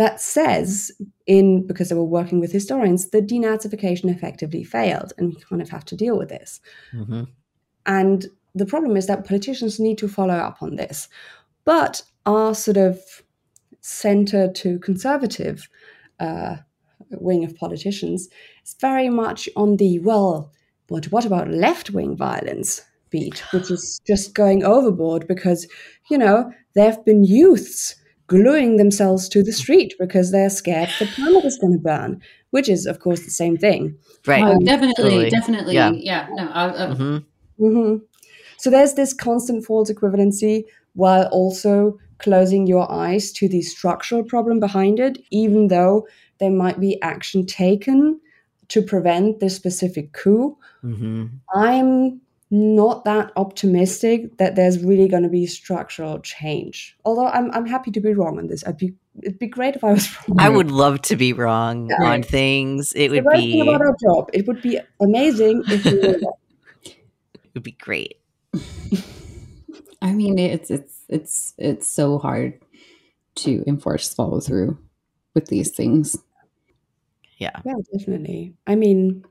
[0.00, 0.90] that says
[1.26, 5.68] in because they were working with historians the denazification effectively failed and we kind of
[5.68, 7.22] have to deal with this hmm
[7.86, 11.08] and the problem is that politicians need to follow up on this.
[11.64, 13.00] But our sort of
[13.80, 15.68] center to conservative
[16.18, 16.56] uh,
[17.12, 18.28] wing of politicians
[18.64, 20.52] is very much on the, well,
[20.88, 25.66] what, what about left wing violence beat, which is just going overboard because,
[26.10, 27.94] you know, there have been youths
[28.30, 32.12] gluing themselves to the street because they're scared the planet is going to burn.
[32.56, 33.82] which is, of course, the same thing.
[34.26, 34.44] Right.
[34.44, 35.30] Oh, definitely, Totally.
[35.30, 35.74] definitely.
[35.74, 35.90] Yeah.
[36.10, 36.28] Yeah.
[36.38, 36.44] No.
[36.60, 37.18] I, I, hmm
[37.58, 37.96] hmm
[38.62, 40.64] So there's this constant false equivalency
[40.94, 46.06] while also closing your eyes to the structural problem behind it, even though
[46.40, 48.20] there might be action taken
[48.68, 50.56] to prevent this specific coup.
[50.82, 52.20] hmm I'm
[52.50, 56.96] not that optimistic that there's really going to be structural change.
[57.04, 58.64] Although I'm, I'm happy to be wrong on this.
[58.66, 60.40] I'd be, it'd be great if I was wrong.
[60.40, 62.10] I would love to be wrong Yeah.
[62.10, 62.92] on things.
[62.94, 64.30] It The would right thing be about our job.
[64.32, 66.32] It would be amazing if we were wrong.
[66.84, 66.96] it
[67.54, 68.16] would be great.
[70.02, 72.58] I mean, it's it's it's it's so hard
[73.36, 74.78] to enforce follow through
[75.34, 76.16] with these things.
[77.38, 77.60] Yeah.
[77.64, 78.54] Yeah, definitely.
[78.66, 79.24] I mean,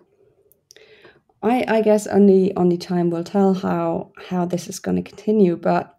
[1.42, 5.56] I I guess only only time will tell how how this is going to continue.
[5.56, 5.98] But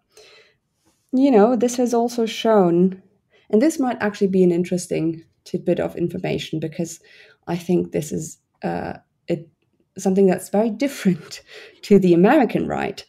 [1.13, 3.01] you know, this has also shown,
[3.49, 6.99] and this might actually be an interesting tidbit of information because
[7.47, 8.93] I think this is uh,
[9.97, 11.41] something that's very different
[11.83, 13.05] to the American right,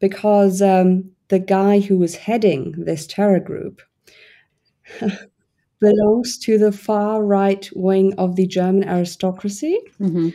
[0.00, 3.82] because um, the guy who was heading this terror group
[5.80, 9.78] belongs to the far right wing of the German aristocracy.
[9.98, 10.30] hmm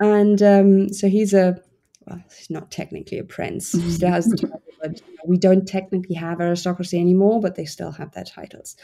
[0.00, 1.60] And um, so he's a,
[2.06, 3.72] well, he's not technically a prince.
[3.72, 7.92] He still has the title, but we don't technically have aristocracy anymore, but they still
[7.92, 8.76] have their titles.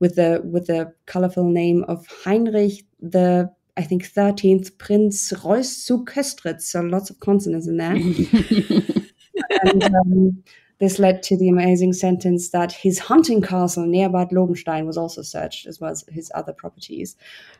[0.00, 6.04] With the with the colorful name of Heinrich the, I think, 13th Prince Reuss zu
[6.04, 6.62] Köstritz.
[6.62, 7.94] So lots of consonants in there.
[9.62, 10.42] and um,
[10.80, 15.22] this led to the amazing sentence that his hunting castle near Bad Lobenstein was also
[15.22, 17.16] searched, as well as his other properties.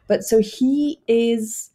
[0.08, 1.70] But so he is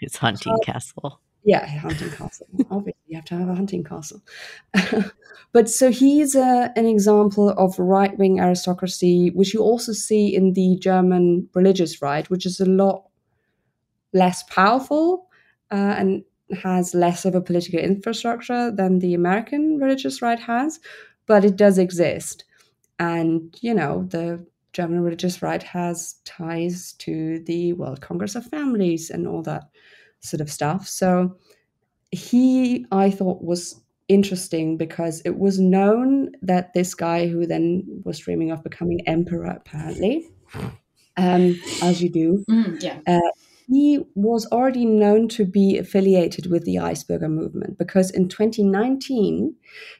[0.00, 1.20] It's hunting castle.
[1.44, 2.46] yeah, hunting castle.
[2.70, 4.20] Obviously, you have to have a hunting castle.
[5.52, 10.54] but so he's a, an example of right wing aristocracy, which you also see in
[10.54, 13.04] the German religious right, which is a lot
[14.12, 15.28] less powerful
[15.70, 16.24] uh, and
[16.62, 20.80] has less of a political infrastructure than the American religious right has,
[21.26, 22.44] but it does exist.
[22.98, 29.10] And, you know, the German religious right has ties to the World Congress of Families
[29.10, 29.68] and all that
[30.20, 30.86] sort of stuff.
[30.88, 31.36] So
[32.10, 38.18] he, I thought, was interesting because it was known that this guy who then was
[38.20, 40.28] dreaming of becoming emperor, apparently,
[41.16, 43.00] um, as you do, Mm, yeah.
[43.66, 49.54] he was already known to be affiliated with the Reichsbürger movement because in 2019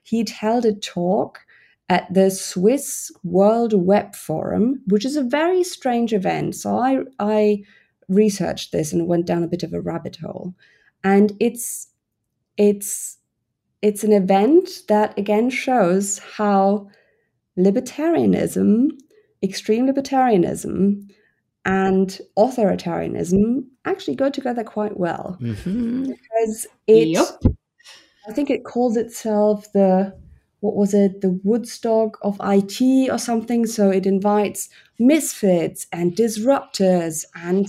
[0.04, 1.40] he'd held a talk
[1.88, 6.54] at the Swiss World Web Forum, which is a very strange event.
[6.54, 7.62] So I I
[8.08, 10.54] researched this and went down a bit of a rabbit hole,
[11.04, 11.88] and it's
[12.56, 13.18] it's
[13.82, 16.88] it's an event that again shows how
[17.58, 18.88] libertarianism,
[19.42, 21.08] extreme libertarianism,
[21.64, 25.36] and authoritarianism actually go together quite well.
[25.40, 27.42] Hmm because it Yup.
[28.28, 30.16] I think it calls itself the
[30.60, 31.20] what was it?
[31.20, 33.66] The Woodstock of IT or something.
[33.66, 37.66] So it invites misfits and disruptors and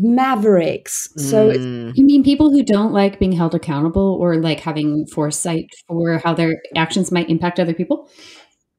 [0.00, 4.60] mavericks so it's Mm, You mean people who don't like being held accountable or like
[4.60, 8.08] having foresight for how their actions might impact other people?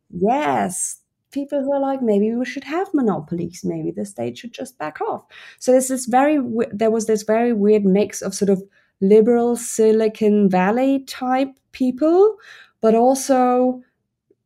[0.10, 1.00] Yes.
[1.32, 3.62] People who are like, maybe we should have monopolies.
[3.64, 5.26] Maybe the state should just back off.
[5.60, 6.40] So there's this very,
[6.72, 8.62] there was this very weird mix of sort of
[9.02, 12.38] liberal Silicon Valley type people,
[12.82, 13.82] but also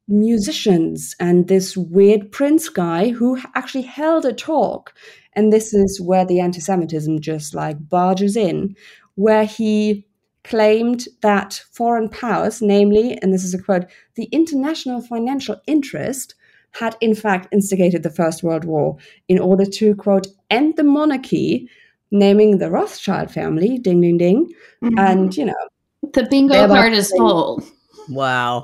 [0.07, 4.93] musicians and this weird prince guy who actually held a talk.
[5.37, 8.75] And this is where the anti Semitism just like barges in,
[9.15, 10.05] where he
[10.43, 13.85] claimed that foreign powers, namely, and this is a quote,
[14.15, 16.33] the international financial interest
[16.71, 21.69] had in fact instigated the First World War in order to, quote, end the monarchy,
[22.11, 24.53] naming the Rothschild family, ding, ding, ding.
[24.83, 24.97] Mm-hmm.
[24.97, 25.67] And, you know,
[26.13, 27.63] the bingo card is full.
[28.09, 28.63] wow.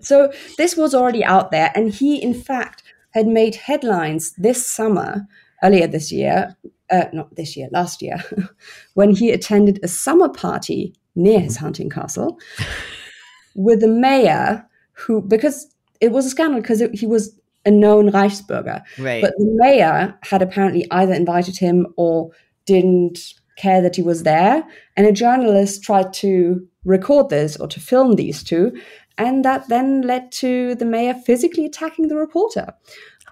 [0.00, 1.72] so this was already out there.
[1.74, 5.26] And he, in fact, had made headlines this summer,
[5.64, 6.56] earlier this year,
[6.90, 8.22] uh, not this year, last year,
[8.94, 12.38] when he attended a summer party near his hunting castle
[13.54, 18.82] with the mayor who, because it was a scandal because he was a known Reichsbürger.
[18.98, 19.22] Right.
[19.22, 22.30] But the mayor had apparently either invited him or
[22.66, 23.18] didn't
[23.56, 24.64] care that he was there.
[24.96, 28.72] And a journalist tried to record this or to film these two.
[29.16, 32.74] And that then led to the mayor physically attacking the reporter.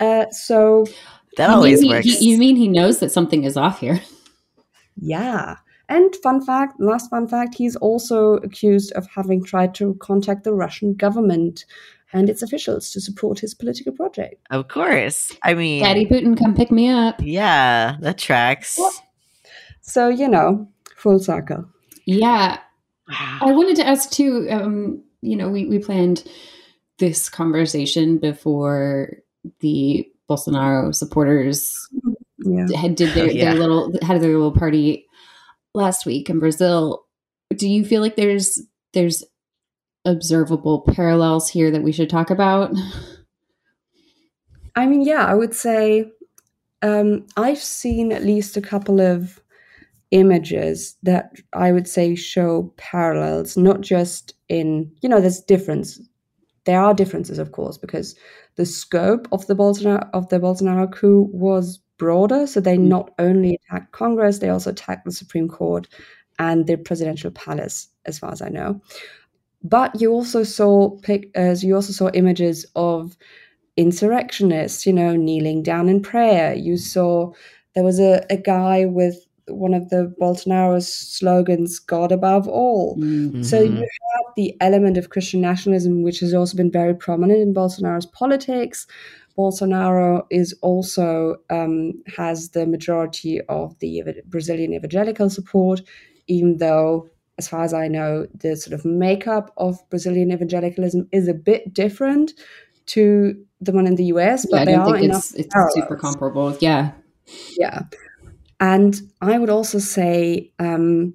[0.00, 0.86] Uh, so,
[1.36, 2.06] that You always mean he- works.
[2.06, 4.00] he- you mean he knows that something is off here?
[4.96, 5.56] yeah.
[5.88, 10.54] And fun fact, last fun fact, he's also accused of having tried to contact the
[10.54, 11.64] Russian government
[12.14, 14.36] and its officials to support his political project.
[14.50, 15.32] Of course.
[15.42, 17.20] I mean, Daddy Putin, come pick me up.
[17.22, 18.78] Yeah, that tracks.
[19.80, 21.64] So, you know, full circle.
[22.06, 22.58] Yeah.
[23.08, 26.24] I wanted to ask too, um, you know, we, we planned
[26.98, 29.10] this conversation before
[29.60, 31.88] the Bolsonaro supporters
[32.38, 32.66] Yeah.
[32.76, 33.44] had did their, Yeah.
[33.52, 35.06] their little had their little party
[35.74, 37.04] last week in Brazil.
[37.54, 38.60] Do you feel like there's
[38.94, 39.24] there's
[40.04, 42.74] observable parallels here that we should talk about?
[44.74, 46.10] I mean, yeah, I would say
[46.82, 49.38] um, I've seen at least a couple of
[50.10, 56.00] images that I would say show parallels, not just in, you know, there's difference.
[56.64, 58.14] There are differences, of course, because
[58.56, 62.46] the scope of the Bolsonaro of the Bolsonaro coup was broader.
[62.46, 62.88] So they mm.
[62.88, 65.88] not only attacked Congress, they also attacked the Supreme Court
[66.38, 68.80] and the presidential palace, as far as I know.
[69.62, 73.16] But you also saw pic- as you also saw images of
[73.76, 76.54] insurrectionists, you know, kneeling down in prayer.
[76.54, 76.78] You mm.
[76.80, 77.32] saw
[77.74, 82.96] there was a, a guy with one of the Bolsonaro's slogans, God above all.
[82.96, 83.44] Mm.
[83.44, 83.82] So you mm-hmm.
[84.36, 88.86] The element of Christian nationalism, which has also been very prominent in Bolsonaro's politics.
[89.38, 95.80] Bolsonaro is also um, has the majority of the Brazilian evangelical support,
[96.26, 97.08] even though,
[97.38, 101.72] as far as I know, the sort of makeup of Brazilian evangelicalism is a bit
[101.72, 102.32] different
[102.86, 104.44] to the one in the US.
[104.50, 105.74] But Yeah, I don't are think enough it's it's parallels.
[105.74, 106.56] super comparable.
[106.60, 106.92] Yeah.
[107.58, 107.82] Yeah.
[108.60, 111.14] And I would also say um,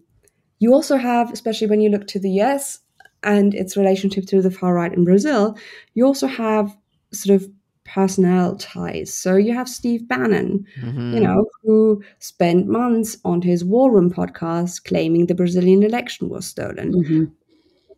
[0.59, 2.79] you also have, especially when you look to the US
[3.23, 5.57] and its relationship to the far right in Brazil,
[5.93, 6.75] you also have
[7.11, 7.49] sort of
[7.85, 9.13] personnel ties.
[9.13, 11.13] So you have Steve Bannon, Mhm.
[11.13, 16.45] you know, who spent months on his War Room podcast claiming the Brazilian election was
[16.45, 16.93] stolen.
[16.93, 17.31] Mhm.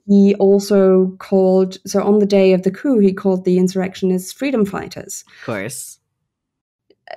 [0.08, 4.66] He also called, so on the day of the coup, he called the insurrectionists freedom
[4.66, 5.99] fighters Of course.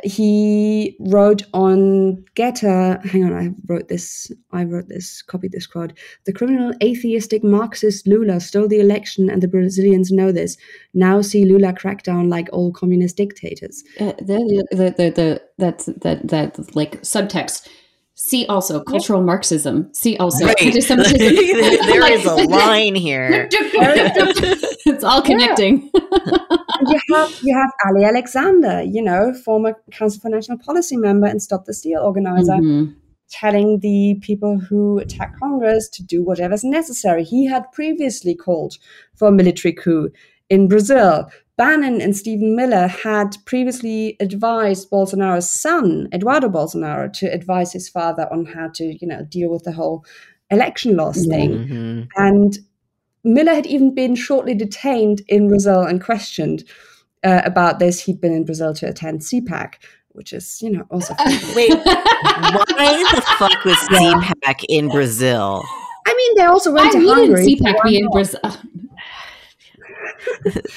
[0.05, 3.05] He wrote on Gettr.
[3.05, 4.33] Hang on, I wrote this.
[4.51, 5.23] I wrote this.
[5.23, 5.93] Copied this quote.
[6.25, 10.57] The criminal, atheistic Marxist Lula stole the election, and the Brazilians know this.
[10.95, 13.85] Now see Lula crack down like all communist dictators.
[14.01, 17.69] Uh, the, the, the, the, that's that that like subtext.
[18.25, 19.93] See also cultural Marxism.
[19.93, 20.63] See also Right.
[20.63, 21.19] anti-Semitism.
[21.19, 23.49] there there Like- is a line here.
[24.87, 25.91] it's all connecting.
[25.93, 31.27] And you have you have Ali Alexander, you know, former Council for National Policy member
[31.27, 32.53] and Stop the Steal organizer.
[32.55, 32.95] Mhm.
[33.41, 37.25] telling the people who attack Congress to do whatever's necessary.
[37.25, 38.77] He had previously called
[39.17, 40.11] for a military coup
[40.51, 41.27] in Brazil.
[41.59, 48.27] Bannon and Stephen Miller had previously advised Bolsonaro's son, Eduardo Bolsonaro, to advise his father
[48.33, 50.05] on how to, you know, deal with the whole
[50.51, 51.35] election loss Yeah.
[51.37, 51.51] thing.
[51.69, 52.09] Mhm.
[52.17, 52.59] And
[53.25, 56.65] Miller had even been shortly detained in Brazil and questioned
[57.25, 58.01] uh, about this.
[58.01, 59.75] He'd been in Brazil to attend CPAC,
[60.09, 61.15] which is, you know, also.
[61.55, 65.63] Wait, why the fuck was CPAC in Brazil?
[66.05, 67.47] I mean, they also Why went to wouldn't Hungary.
[67.47, 68.09] CPAC be in?
[68.11, 68.41] Brazil?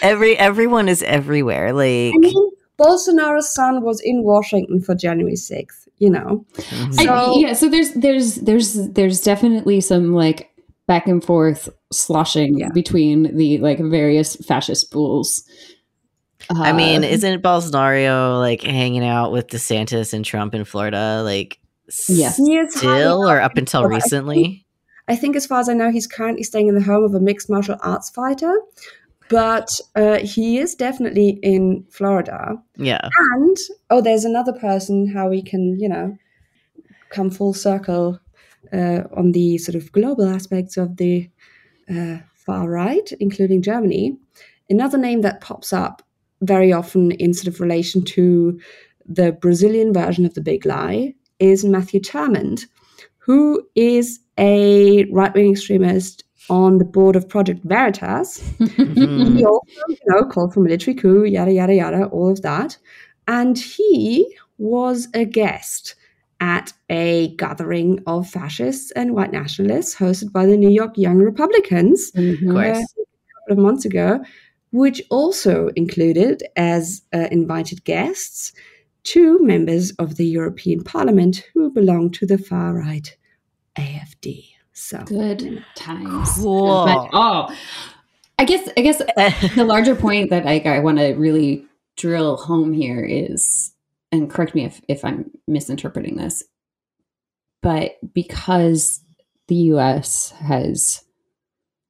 [0.02, 1.74] Every everyone is everywhere.
[1.74, 6.46] Like, I mean, Bolsonaro's son was in Washington for January 6th, you know.
[6.56, 7.00] mhm.
[7.00, 10.50] I- So- yeah, so there's there's there's there's definitely some like
[10.88, 12.70] back and forth sloshing Yeah.
[12.70, 15.44] between the like various fascist pools.
[16.50, 21.22] I mean, Uh, isn't Bolsonaro like hanging out with DeSantis and Trump in Florida?
[21.24, 21.58] Like,
[22.08, 22.36] Yes.
[22.70, 24.66] Still or up until I think- recently?
[25.08, 27.20] I think, as far as I know, he's currently staying in the home of a
[27.20, 28.60] mixed martial arts fighter,
[29.30, 32.56] but uh, he is definitely in Florida.
[32.78, 33.10] Yeah.
[33.34, 33.58] And,
[33.90, 36.18] oh, there's another person how we can, you know,
[37.10, 38.20] come full circle
[38.74, 41.30] uh, on the sort of global aspects of the
[41.90, 44.18] uh, far right, including Germany.
[44.70, 46.02] Another name that pops up
[46.42, 48.60] very often in sort of relation to
[49.06, 52.66] the Brazilian version of the big lie is Matthew Tyrmand,
[53.18, 58.40] who is a right wing extremist on the board of Project Veritas.
[58.60, 59.38] Mhm.
[59.38, 62.78] He also, you know, called for military coup, yada yada yada, all of that.
[63.28, 64.28] And he
[64.58, 65.96] was a guest
[66.40, 72.12] at a gathering of fascists and white nationalists hosted by the New York Young Republicans
[72.12, 72.50] Mhm.
[72.50, 72.78] Of course.
[72.78, 74.20] uh, a couple of months ago,
[74.72, 78.52] which also included as uh, invited guests
[79.04, 83.16] two members of the European Parliament who belong to the far right
[83.78, 84.55] AFD.
[84.76, 86.34] So Good times.
[86.36, 86.86] Cool.
[86.86, 87.56] But, oh,
[88.38, 88.98] I guess I guess
[89.56, 91.66] the larger point that I, I want to really
[91.96, 93.74] drill home here is,
[94.12, 96.44] and correct me if, if I'm misinterpreting this,
[97.62, 99.00] but because
[99.48, 101.04] the US has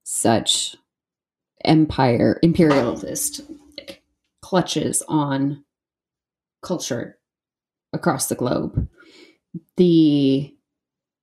[0.04, 0.76] such
[1.64, 3.42] empire imperialist
[4.42, 5.64] clutches on
[6.62, 7.18] culture
[7.94, 8.88] across the globe.
[9.78, 10.55] The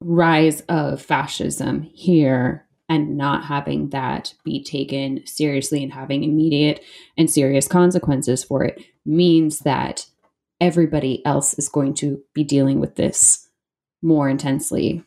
[0.04, 6.84] rise of fascism here and not having that be taken seriously and having immediate
[7.16, 10.06] and serious consequences for it means that
[10.60, 13.48] everybody else is going to be dealing with this
[14.02, 15.02] more intensely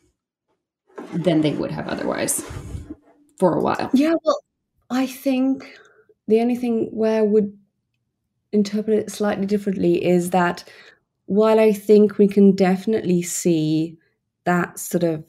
[1.14, 2.44] than they would have otherwise
[3.38, 3.90] for a while.
[3.92, 4.40] Yeah, well,
[4.90, 5.78] I think
[6.28, 7.56] the only thing where I would
[8.52, 10.64] interpret it slightly differently is that
[11.26, 13.98] while I think we can definitely see
[14.46, 15.22] that sort of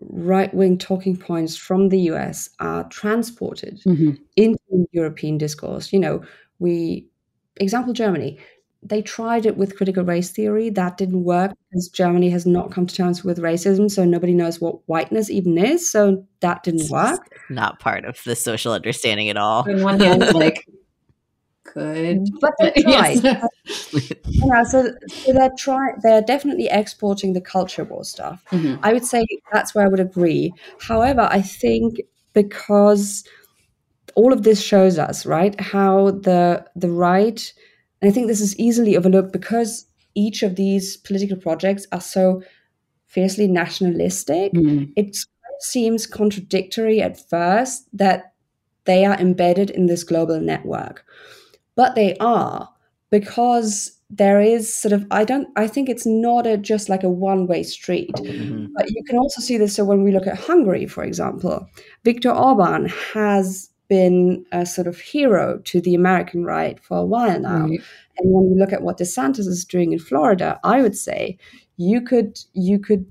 [0.00, 4.10] right wing talking points from the US are transported mm-hmm.
[4.36, 5.92] into European discourse.
[5.92, 6.22] You know,
[6.58, 7.06] we,
[7.56, 8.38] example, Germany,
[8.82, 10.70] they tried it with critical race theory.
[10.70, 13.90] That didn't work because Germany has not come to terms with racism.
[13.90, 15.90] So nobody knows what whiteness even is.
[15.90, 17.20] So that didn't work.
[17.50, 19.68] Not part of the social understanding at all.
[19.68, 20.66] On one hand, like,
[21.66, 22.28] could.
[22.40, 23.24] But they tried.
[24.28, 25.96] yeah, so, so they're trying.
[26.02, 28.42] They're definitely exporting the culture war stuff.
[28.50, 28.80] Mm-hmm.
[28.82, 30.52] I would say that's where I would agree.
[30.80, 32.00] However, I think
[32.32, 33.24] because
[34.14, 37.52] all of this shows us right how the the right
[38.00, 42.42] and I think this is easily overlooked because each of these political projects are so
[43.06, 44.52] fiercely nationalistic.
[44.52, 44.92] Mm.
[44.96, 45.16] It
[45.60, 48.32] seems contradictory at first that
[48.84, 51.04] they are embedded in this global network.
[51.76, 52.68] But they are
[53.10, 57.10] because there is sort of I don't I think it's not a, just like a
[57.10, 58.12] one way street.
[58.14, 58.66] Mm-hmm.
[58.74, 61.68] But you can also see this so when we look at Hungary, for example,
[62.04, 67.38] Viktor Orban has been a sort of hero to the American right for a while
[67.38, 67.66] now.
[67.66, 67.80] Right.
[68.18, 71.38] And when you look at what DeSantis is doing in Florida, I would say
[71.76, 73.10] you could you could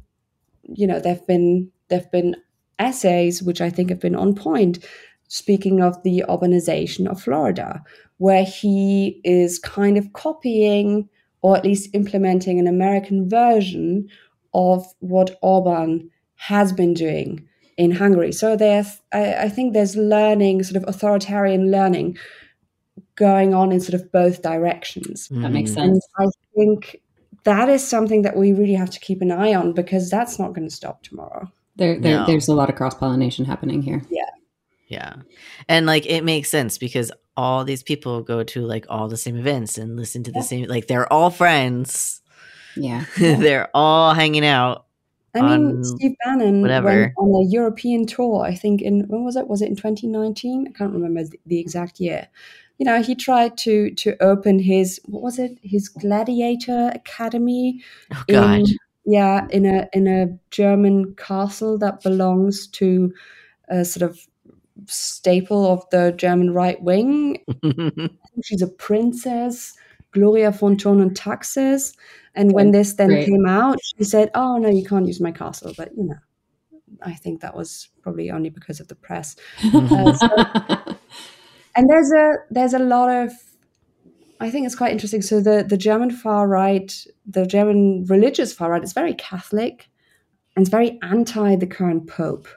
[0.64, 2.36] you know there've been there've been
[2.80, 4.80] essays which I think have been on point
[5.28, 7.84] speaking of the Orbanization of Florida,
[8.18, 11.10] where he is kind of copying
[11.42, 14.10] or at least implementing an American version
[14.54, 17.48] of what Orban has been doing
[17.78, 18.32] in Hungary.
[18.32, 22.18] So there's, I, I think there's learning, sort of authoritarian learning
[23.16, 25.28] going on in sort of both directions.
[25.30, 25.76] That makes mm.
[25.76, 26.08] sense.
[26.18, 27.02] And I think
[27.44, 30.54] that is something that we really have to keep an eye on because that's not
[30.54, 31.50] going to stop tomorrow.
[31.76, 32.26] There, there no.
[32.26, 34.02] there's a lot of cross pollination happening here.
[34.10, 34.24] Yeah.
[34.96, 35.16] Yeah.
[35.68, 39.36] And like it makes sense because all these people go to like all the same
[39.36, 42.22] events and listen to the same like they're all friends.
[42.78, 43.06] Yeah.
[43.18, 44.86] they're all hanging out
[45.36, 46.88] I mean, Steve Bannon whatever.
[46.88, 48.46] went on a European tour.
[48.46, 49.48] I think in when was it?
[49.48, 50.68] Was it in 2019?
[50.68, 52.28] I can't remember the exact year.
[52.78, 55.58] You know, he tried to to open his what was it?
[55.62, 57.82] His Gladiator Academy.
[58.14, 58.60] Oh God.
[58.60, 58.66] In,
[59.06, 63.14] yeah, in a in a German castle that belongs to
[63.68, 64.18] a sort of
[64.86, 67.44] staple of the German right wing.
[68.44, 69.74] she's a princess,
[70.12, 71.94] Gloria von Thurn Taxis.
[72.36, 73.28] And when this then Great.
[73.28, 76.16] came out, she said, "Oh no, you can't use my castle." But you know,
[77.02, 79.36] I think that was probably only because of the press.
[79.74, 80.28] uh, so,
[81.76, 83.32] and there's a there's a lot of
[84.42, 85.22] I think it's quite interesting.
[85.22, 86.94] So the the German far right,
[87.26, 89.90] the German religious far right, is very Catholic
[90.56, 92.48] and it's very anti the current pope.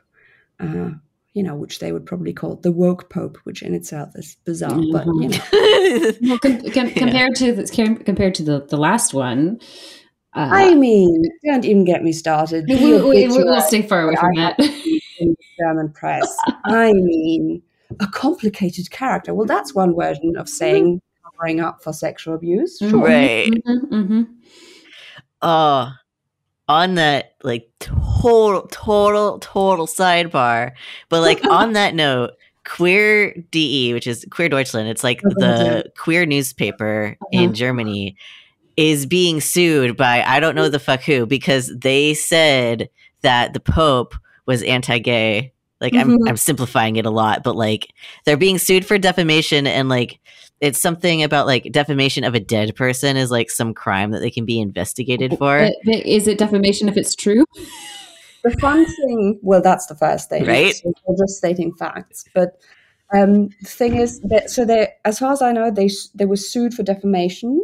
[0.61, 0.91] Uh,
[1.39, 4.73] you know, which they would probably call the woke pope, which in itself is bizarre.
[4.73, 4.91] Mm-hmm.
[4.93, 9.61] But you know, well, com- com- compared to the, compared to the the last one.
[10.35, 12.65] Uh, I mean, don't even get me started.
[12.69, 14.59] We, we, will stay far away from that.
[15.21, 17.63] In German press, I mean,
[18.01, 19.33] a complicated character.
[19.33, 22.79] Well, that's one version of saying covering up for sexual abuse.
[22.79, 23.05] Sure.
[23.05, 23.49] Right.
[23.49, 24.23] Mm-hmm, mm-hmm.
[25.41, 25.93] Uh,
[26.69, 27.71] on that like
[28.21, 30.73] total total total sidebar
[31.09, 32.33] but like on that note
[32.65, 37.53] queer de which is queer deutschland it's like the queer newspaper in uh-huh.
[37.53, 38.17] germany
[38.77, 42.89] is being sued by i don't know the fuck who because they said
[43.23, 44.15] that the pope
[44.47, 46.11] was anti-gay like mm-hmm.
[46.11, 47.93] I'm I'm simplifying it a lot, but like
[48.25, 50.19] they're being sued for defamation and like
[50.61, 54.31] it's something about like defamation of a dead person is like some crime that they
[54.31, 55.59] can be investigated for.
[55.61, 57.45] But, but is it defamation if it's true?
[58.45, 60.75] The fun thing, well, that's the first thing, right?
[60.75, 62.61] So we're just stating facts, but
[63.15, 66.37] um, the thing is that so they, as far as I know, they they were
[66.37, 67.61] sued for defamation,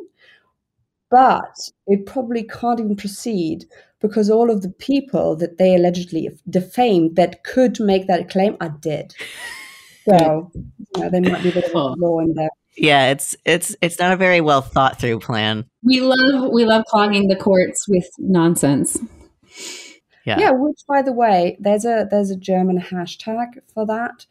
[1.10, 3.66] but it probably can't even proceed
[4.00, 8.76] because all of the people that they allegedly defamed that could make that claim are
[8.80, 9.14] dead.
[10.08, 12.50] So you know, there might be a bit of a law in there.
[12.76, 15.66] Yeah, it's it's it's not a very well thought through plan.
[15.82, 18.98] We love we love clogging the courts with nonsense.
[20.24, 20.38] Yeah.
[20.38, 24.26] Yeah, which by the way, there's a there's a German hashtag for that,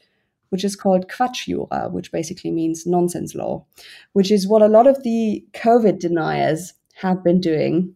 [0.49, 3.65] which is called Quatschjura, which basically means nonsense law,
[4.13, 7.95] which is what a lot of the COVID deniers have been doing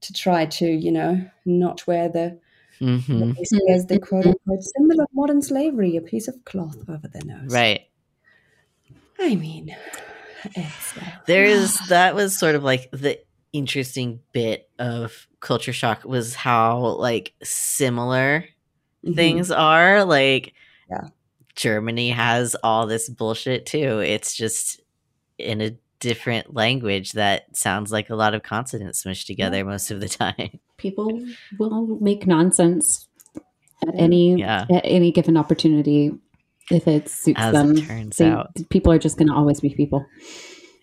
[0.00, 2.38] to try to, you know, not wear the
[2.80, 3.32] Mm-hmm.
[3.70, 7.50] as the quote unquote symbol of modern slavery, a piece of cloth over their nose.
[7.50, 7.88] Right.
[9.18, 9.74] I mean,
[10.44, 13.18] it's, uh, There's that was sort of like the
[13.52, 18.44] interesting bit of culture shock was how like similar
[19.04, 19.14] mhm.
[19.14, 20.04] things are.
[20.04, 20.52] Like
[20.90, 21.08] Yeah.
[21.54, 24.00] Germany has all this bullshit too.
[24.00, 24.80] It's just
[25.38, 30.00] in a different language that sounds like a lot of consonants smushed together most of
[30.00, 30.58] the time.
[30.76, 31.24] People
[31.58, 33.08] will make nonsense
[33.86, 34.66] at any Yeah.
[34.70, 36.10] at any given opportunity
[36.70, 37.76] if it suits As them.
[37.76, 38.50] it turns They- out.
[38.70, 40.04] people are just going to always be people.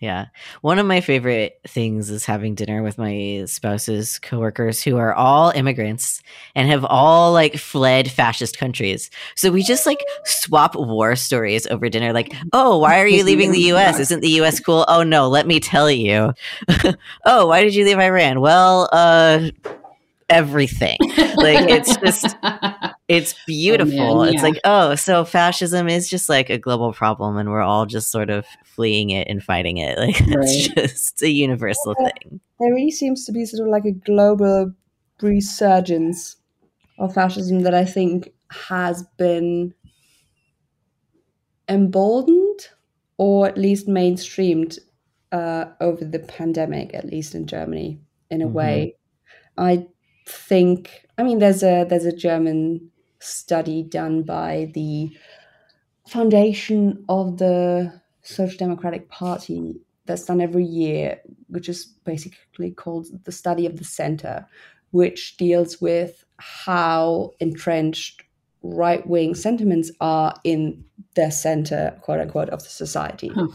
[0.04, 0.26] Yeah.
[0.60, 5.48] One of my favorite things is having dinner with my spouse's coworkers who are all
[5.52, 6.20] immigrants
[6.54, 9.08] and have all like fled fascist countries.
[9.34, 13.50] So we just like swap war stories over dinner like, "Oh, why are you leaving
[13.50, 13.98] the US?
[13.98, 16.34] Isn't the US cool?" "Oh no, let me tell you."
[17.24, 19.48] "Oh, why did you leave Iran?" "Well, uh
[20.28, 20.98] everything."
[21.36, 22.36] Like it's just
[23.08, 24.22] it's beautiful.
[24.24, 27.86] man, It's like, oh, so fascism is just like a global problem and we're all
[27.86, 29.98] just sort of fleeing it and fighting it.
[29.98, 32.40] Like it's just a universal thing.
[32.60, 34.72] there really seems to be sort of like a global
[35.22, 36.36] resurgence
[36.98, 39.74] of fascism that I think has been
[41.68, 42.60] emboldened
[43.16, 44.78] or at least mainstreamed
[45.32, 48.00] uh, over the pandemic, at least in Germany,
[48.30, 48.52] in a Mhm.
[48.52, 48.96] way.
[49.56, 49.86] I
[50.26, 55.10] think, I mean, there's a there's a German study done by the
[56.08, 63.32] foundation of the Social Democratic Party that's done every year, which is basically called the
[63.32, 64.46] study of the center,
[64.90, 68.22] which deals with how entrenched
[68.62, 73.28] right wing sentiments are in the center, quote unquote, of the society.
[73.28, 73.48] Huh.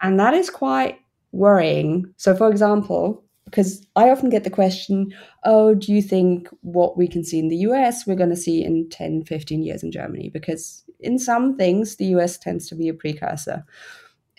[0.00, 0.98] And that is quite
[1.32, 2.12] worrying.
[2.16, 7.08] So, for example, because I often get the question, oh, do you think what we
[7.08, 10.28] can see in the US, we're going to see in 10, 15 years in Germany?
[10.28, 13.64] Because in some things, the US tends to be a precursor.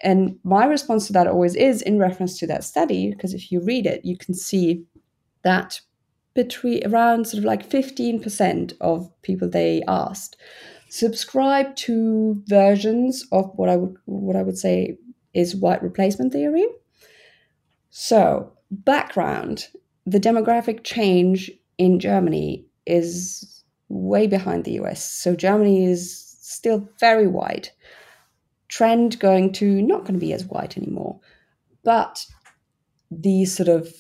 [0.03, 3.61] And my response to that always is in reference to that study, because if you
[3.61, 4.85] read it, you can see
[5.43, 5.81] that
[6.35, 10.37] between around sort of like 15% of people they asked
[10.89, 14.97] subscribe to versions of what I would what I would say
[15.33, 16.65] is white replacement theory.
[17.89, 19.67] So, background,
[20.05, 25.03] the demographic change in Germany is way behind the US.
[25.09, 27.71] So Germany is still very white.
[28.69, 31.19] Trend going to not going to be as white anymore.
[31.83, 32.25] But
[33.11, 33.93] the sort of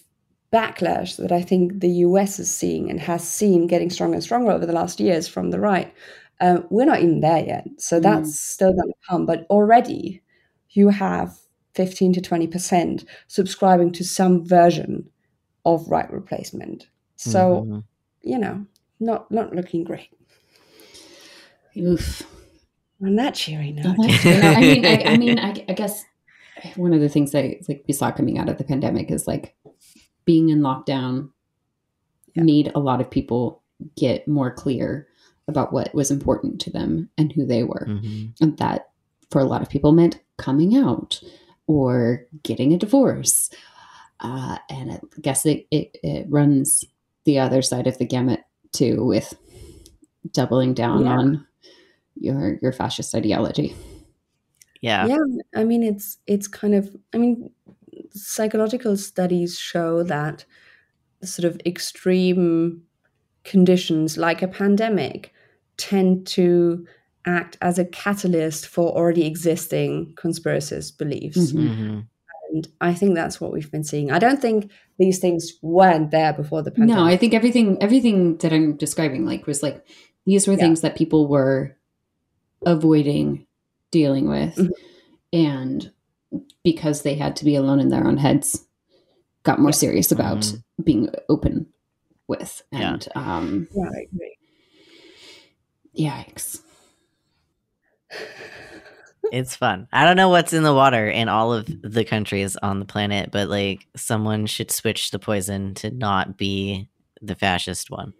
[0.53, 4.51] backlash that I think the US is seeing and has seen getting stronger and stronger
[4.51, 5.93] over the last years from the right,
[6.41, 7.67] um, we're not even there yet.
[7.77, 8.03] So Mm.
[8.03, 9.25] that's still going to come.
[9.25, 10.21] But already
[10.71, 11.37] you have
[11.77, 15.07] 15 to 20% subscribing to some version
[15.63, 16.87] of right replacement.
[17.15, 17.83] So, Mhm.
[18.23, 18.65] you know,
[18.99, 20.09] not not looking great.
[21.77, 22.23] Oof.
[23.03, 24.31] On that cheery note, that's true.
[24.39, 26.03] No, I mean, I, I mean, I, I guess
[26.75, 29.55] one of the things that like we saw coming out of the pandemic is like
[30.25, 31.29] being in lockdown
[32.33, 32.43] Yeah.
[32.43, 33.61] made a lot of people
[33.95, 35.07] get more clear
[35.47, 38.33] about what was important to them and who they were, Mhm.
[38.41, 38.89] and that
[39.29, 41.21] for a lot of people meant coming out
[41.67, 43.49] or getting a divorce.
[44.19, 46.83] Uh, and I guess it, it it runs
[47.25, 48.41] the other side of the gamut
[48.73, 49.33] too with
[50.31, 51.17] doubling down Yeah.
[51.17, 51.47] on
[52.15, 53.75] your your fascist ideology.
[54.81, 55.05] Yeah.
[55.07, 55.17] yeah,
[55.55, 57.51] I mean it's it's kind of I mean
[58.11, 60.45] psychological studies show that
[61.23, 62.83] sort of extreme
[63.43, 65.33] conditions like a pandemic
[65.77, 66.85] tend to
[67.25, 71.51] act as a catalyst for already existing conspiracist beliefs.
[71.51, 71.67] Mhm.
[71.69, 72.07] Mhm.
[72.53, 74.09] And I think that's what we've been seeing.
[74.11, 76.95] I don't think these things weren't there before the pandemic.
[76.95, 79.85] No, I think everything everything that I'm describing like was like
[80.25, 80.59] these were Yeah.
[80.59, 81.75] things that people were
[82.65, 83.45] avoiding
[83.91, 84.71] dealing with Mhm.
[85.33, 85.91] and
[86.63, 88.65] because they had to be alone in their own heads
[89.43, 89.75] got more Yeah.
[89.75, 90.63] serious about Mhm.
[90.83, 91.67] being open
[92.27, 92.93] with Yeah.
[92.93, 94.37] and um yeah, I agree.
[95.97, 96.61] yikes.
[99.31, 99.87] It's fun.
[99.91, 103.29] I don't know what's in the water in all of the countries on the planet,
[103.31, 106.89] but like someone should switch the poison to not be
[107.21, 108.13] the fascist one.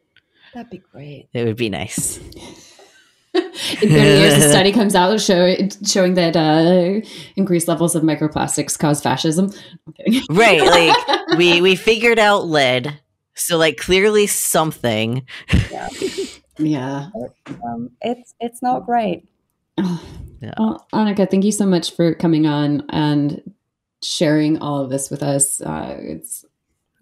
[0.54, 1.30] That'd be great.
[1.34, 2.20] It would be nice.
[3.82, 5.56] In 30 years, a study comes out show,
[5.86, 7.06] showing that uh,
[7.36, 9.52] increased levels of microplastics cause fascism.
[10.30, 10.96] Right, like
[11.38, 13.00] we we figured out lead.
[13.36, 15.26] So like clearly something.
[16.58, 17.10] yeah.
[17.64, 19.28] Um, it's it's not great.
[20.42, 20.54] Oh, Yeah.
[20.58, 23.42] Well, Annika, thank you so much for coming on and
[24.02, 25.62] sharing all of this with us.
[25.62, 26.46] Uh, it's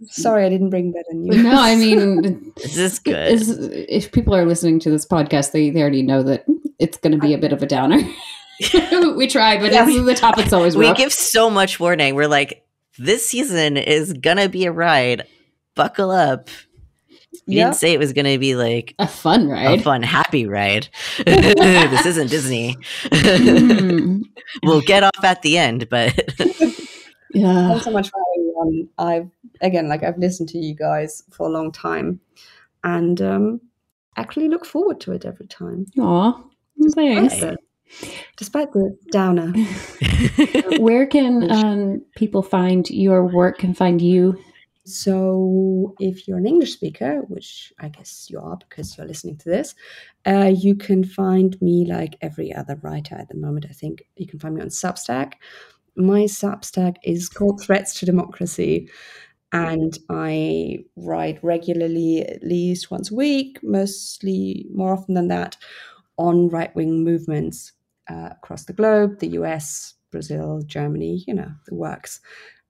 [0.08, 1.44] sorry I didn't bring better news.
[1.44, 3.42] No, I mean, this is good.
[3.90, 6.46] if people are listening to this podcast, they, they already know that
[6.80, 7.98] it's going to be a bit of a downer.
[9.16, 10.98] we try, but yeah, the topic's always rough.
[10.98, 12.16] We give so much warning.
[12.16, 12.66] We're like,
[12.98, 15.28] this season is gonna be a ride.
[15.76, 16.50] Buckle up.
[17.48, 17.68] We yep.
[17.68, 20.90] didn't say it was going to be like a fun ride, a fun, happy ride.
[21.26, 22.76] this isn't Disney.
[23.06, 24.22] mm.
[24.64, 26.14] we'll get off at the end, but
[27.34, 27.70] yeah.
[27.70, 28.90] Thanks so much for having me on.
[28.98, 29.30] I've
[29.62, 32.20] again, like I've listened to you guys for a long time,
[32.84, 33.62] and um,
[34.18, 35.86] actually look forward to it every time.
[36.00, 36.42] Aw,
[36.94, 37.44] thanks.
[38.38, 39.54] Despite the downer.
[40.80, 44.38] Where can um, people find your work and find you?
[44.88, 49.50] So, if you're an English speaker, which I guess you are because you're listening to
[49.50, 49.74] this,
[50.28, 53.66] uh, you can find me like every other writer at the moment.
[53.68, 55.34] I think you can find me on Substack.
[55.96, 58.90] My Substack is called Threats to Democracy,
[59.54, 65.58] and I write regularly, at least once a week, mostly more often than that,
[66.18, 67.74] on right wing movements
[68.10, 72.22] uh, across the globe the US, Brazil, Germany, you know, the works.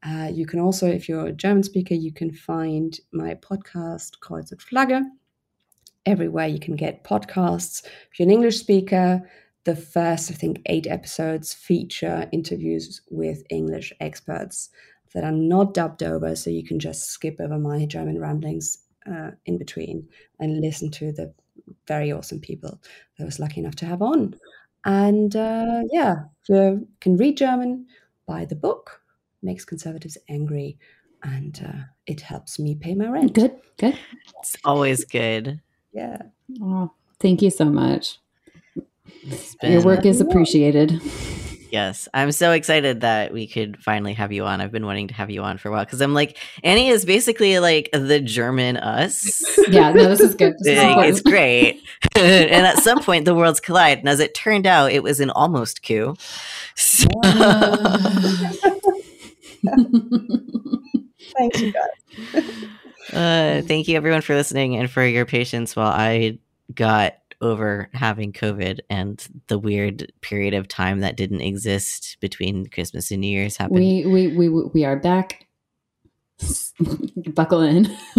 [0.07, 4.51] Uh, you can also, if you're a German speaker, you can find my podcast Kreuz
[4.51, 5.01] und Flagge.
[6.05, 7.83] Everywhere you can get podcasts.
[7.85, 9.27] If you're an English speaker,
[9.63, 14.69] the first, I think, eight episodes feature interviews with English experts
[15.13, 18.77] that are not dubbed over, so you can just skip over my German ramblings
[19.11, 20.07] uh, in between
[20.39, 21.33] and listen to the
[21.87, 22.79] very awesome people
[23.17, 24.35] that I was lucky enough to have on.
[24.83, 27.87] And uh, yeah, you can read German,
[28.27, 29.01] buy the book
[29.45, 30.77] makes conservatives angry
[31.23, 33.33] and uh, it helps me pay my rent.
[33.33, 33.97] Good, good.
[34.39, 35.61] It's always good.
[35.93, 36.21] Yeah.
[36.61, 38.19] Oh, thank you so much.
[39.63, 41.01] Your work is appreciated.
[41.71, 44.61] Yes, I'm so excited that we could finally have you on.
[44.61, 47.03] I've been wanting to have you on for a while because I'm like Annie is
[47.03, 49.57] basically like the German us.
[49.67, 50.53] Yeah, no, this is good.
[50.59, 51.81] This is it's great.
[52.15, 55.31] and at some point, the worlds collide, and as it turned out, it was an
[55.31, 56.15] almost coup.
[56.75, 57.07] So-
[61.37, 62.43] Thanks, you guys.
[63.13, 66.39] uh, thank you, everyone, for listening and for your patience while I
[66.73, 73.11] got over having COVID and the weird period of time that didn't exist between Christmas
[73.11, 73.79] and New Year's happened.
[73.79, 75.45] We we we we are back.
[77.33, 77.85] Buckle in.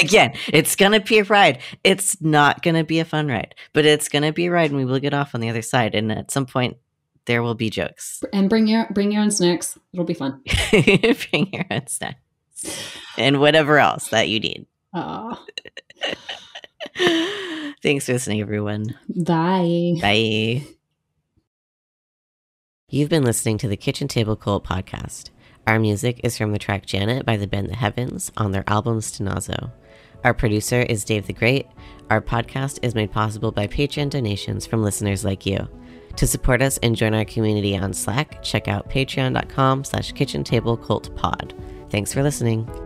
[0.00, 1.60] Again, it's gonna be a ride.
[1.82, 4.84] It's not gonna be a fun ride, but it's gonna be a ride, and we
[4.84, 5.94] will get off on the other side.
[5.94, 6.76] And at some point,
[7.26, 8.22] there will be jokes.
[8.32, 9.78] And bring your bring your own snacks.
[9.92, 10.42] It'll be fun.
[10.70, 12.20] bring your own snacks
[13.18, 14.66] and whatever else that you need.
[17.82, 18.98] Thanks for listening, everyone.
[19.08, 19.96] Bye.
[20.00, 20.66] Bye.
[22.88, 25.30] You've been listening to the Kitchen Table Cult podcast.
[25.66, 29.00] Our music is from the track Janet by the band The Heavens on their album
[29.00, 29.72] Stenazo.
[30.24, 31.66] Our producer is Dave the Great.
[32.08, 35.68] Our podcast is made possible by Patreon donations from listeners like you.
[36.16, 40.76] To support us and join our community on Slack, check out patreon.com slash kitchen table
[40.76, 41.54] cult pod.
[41.90, 42.85] Thanks for listening.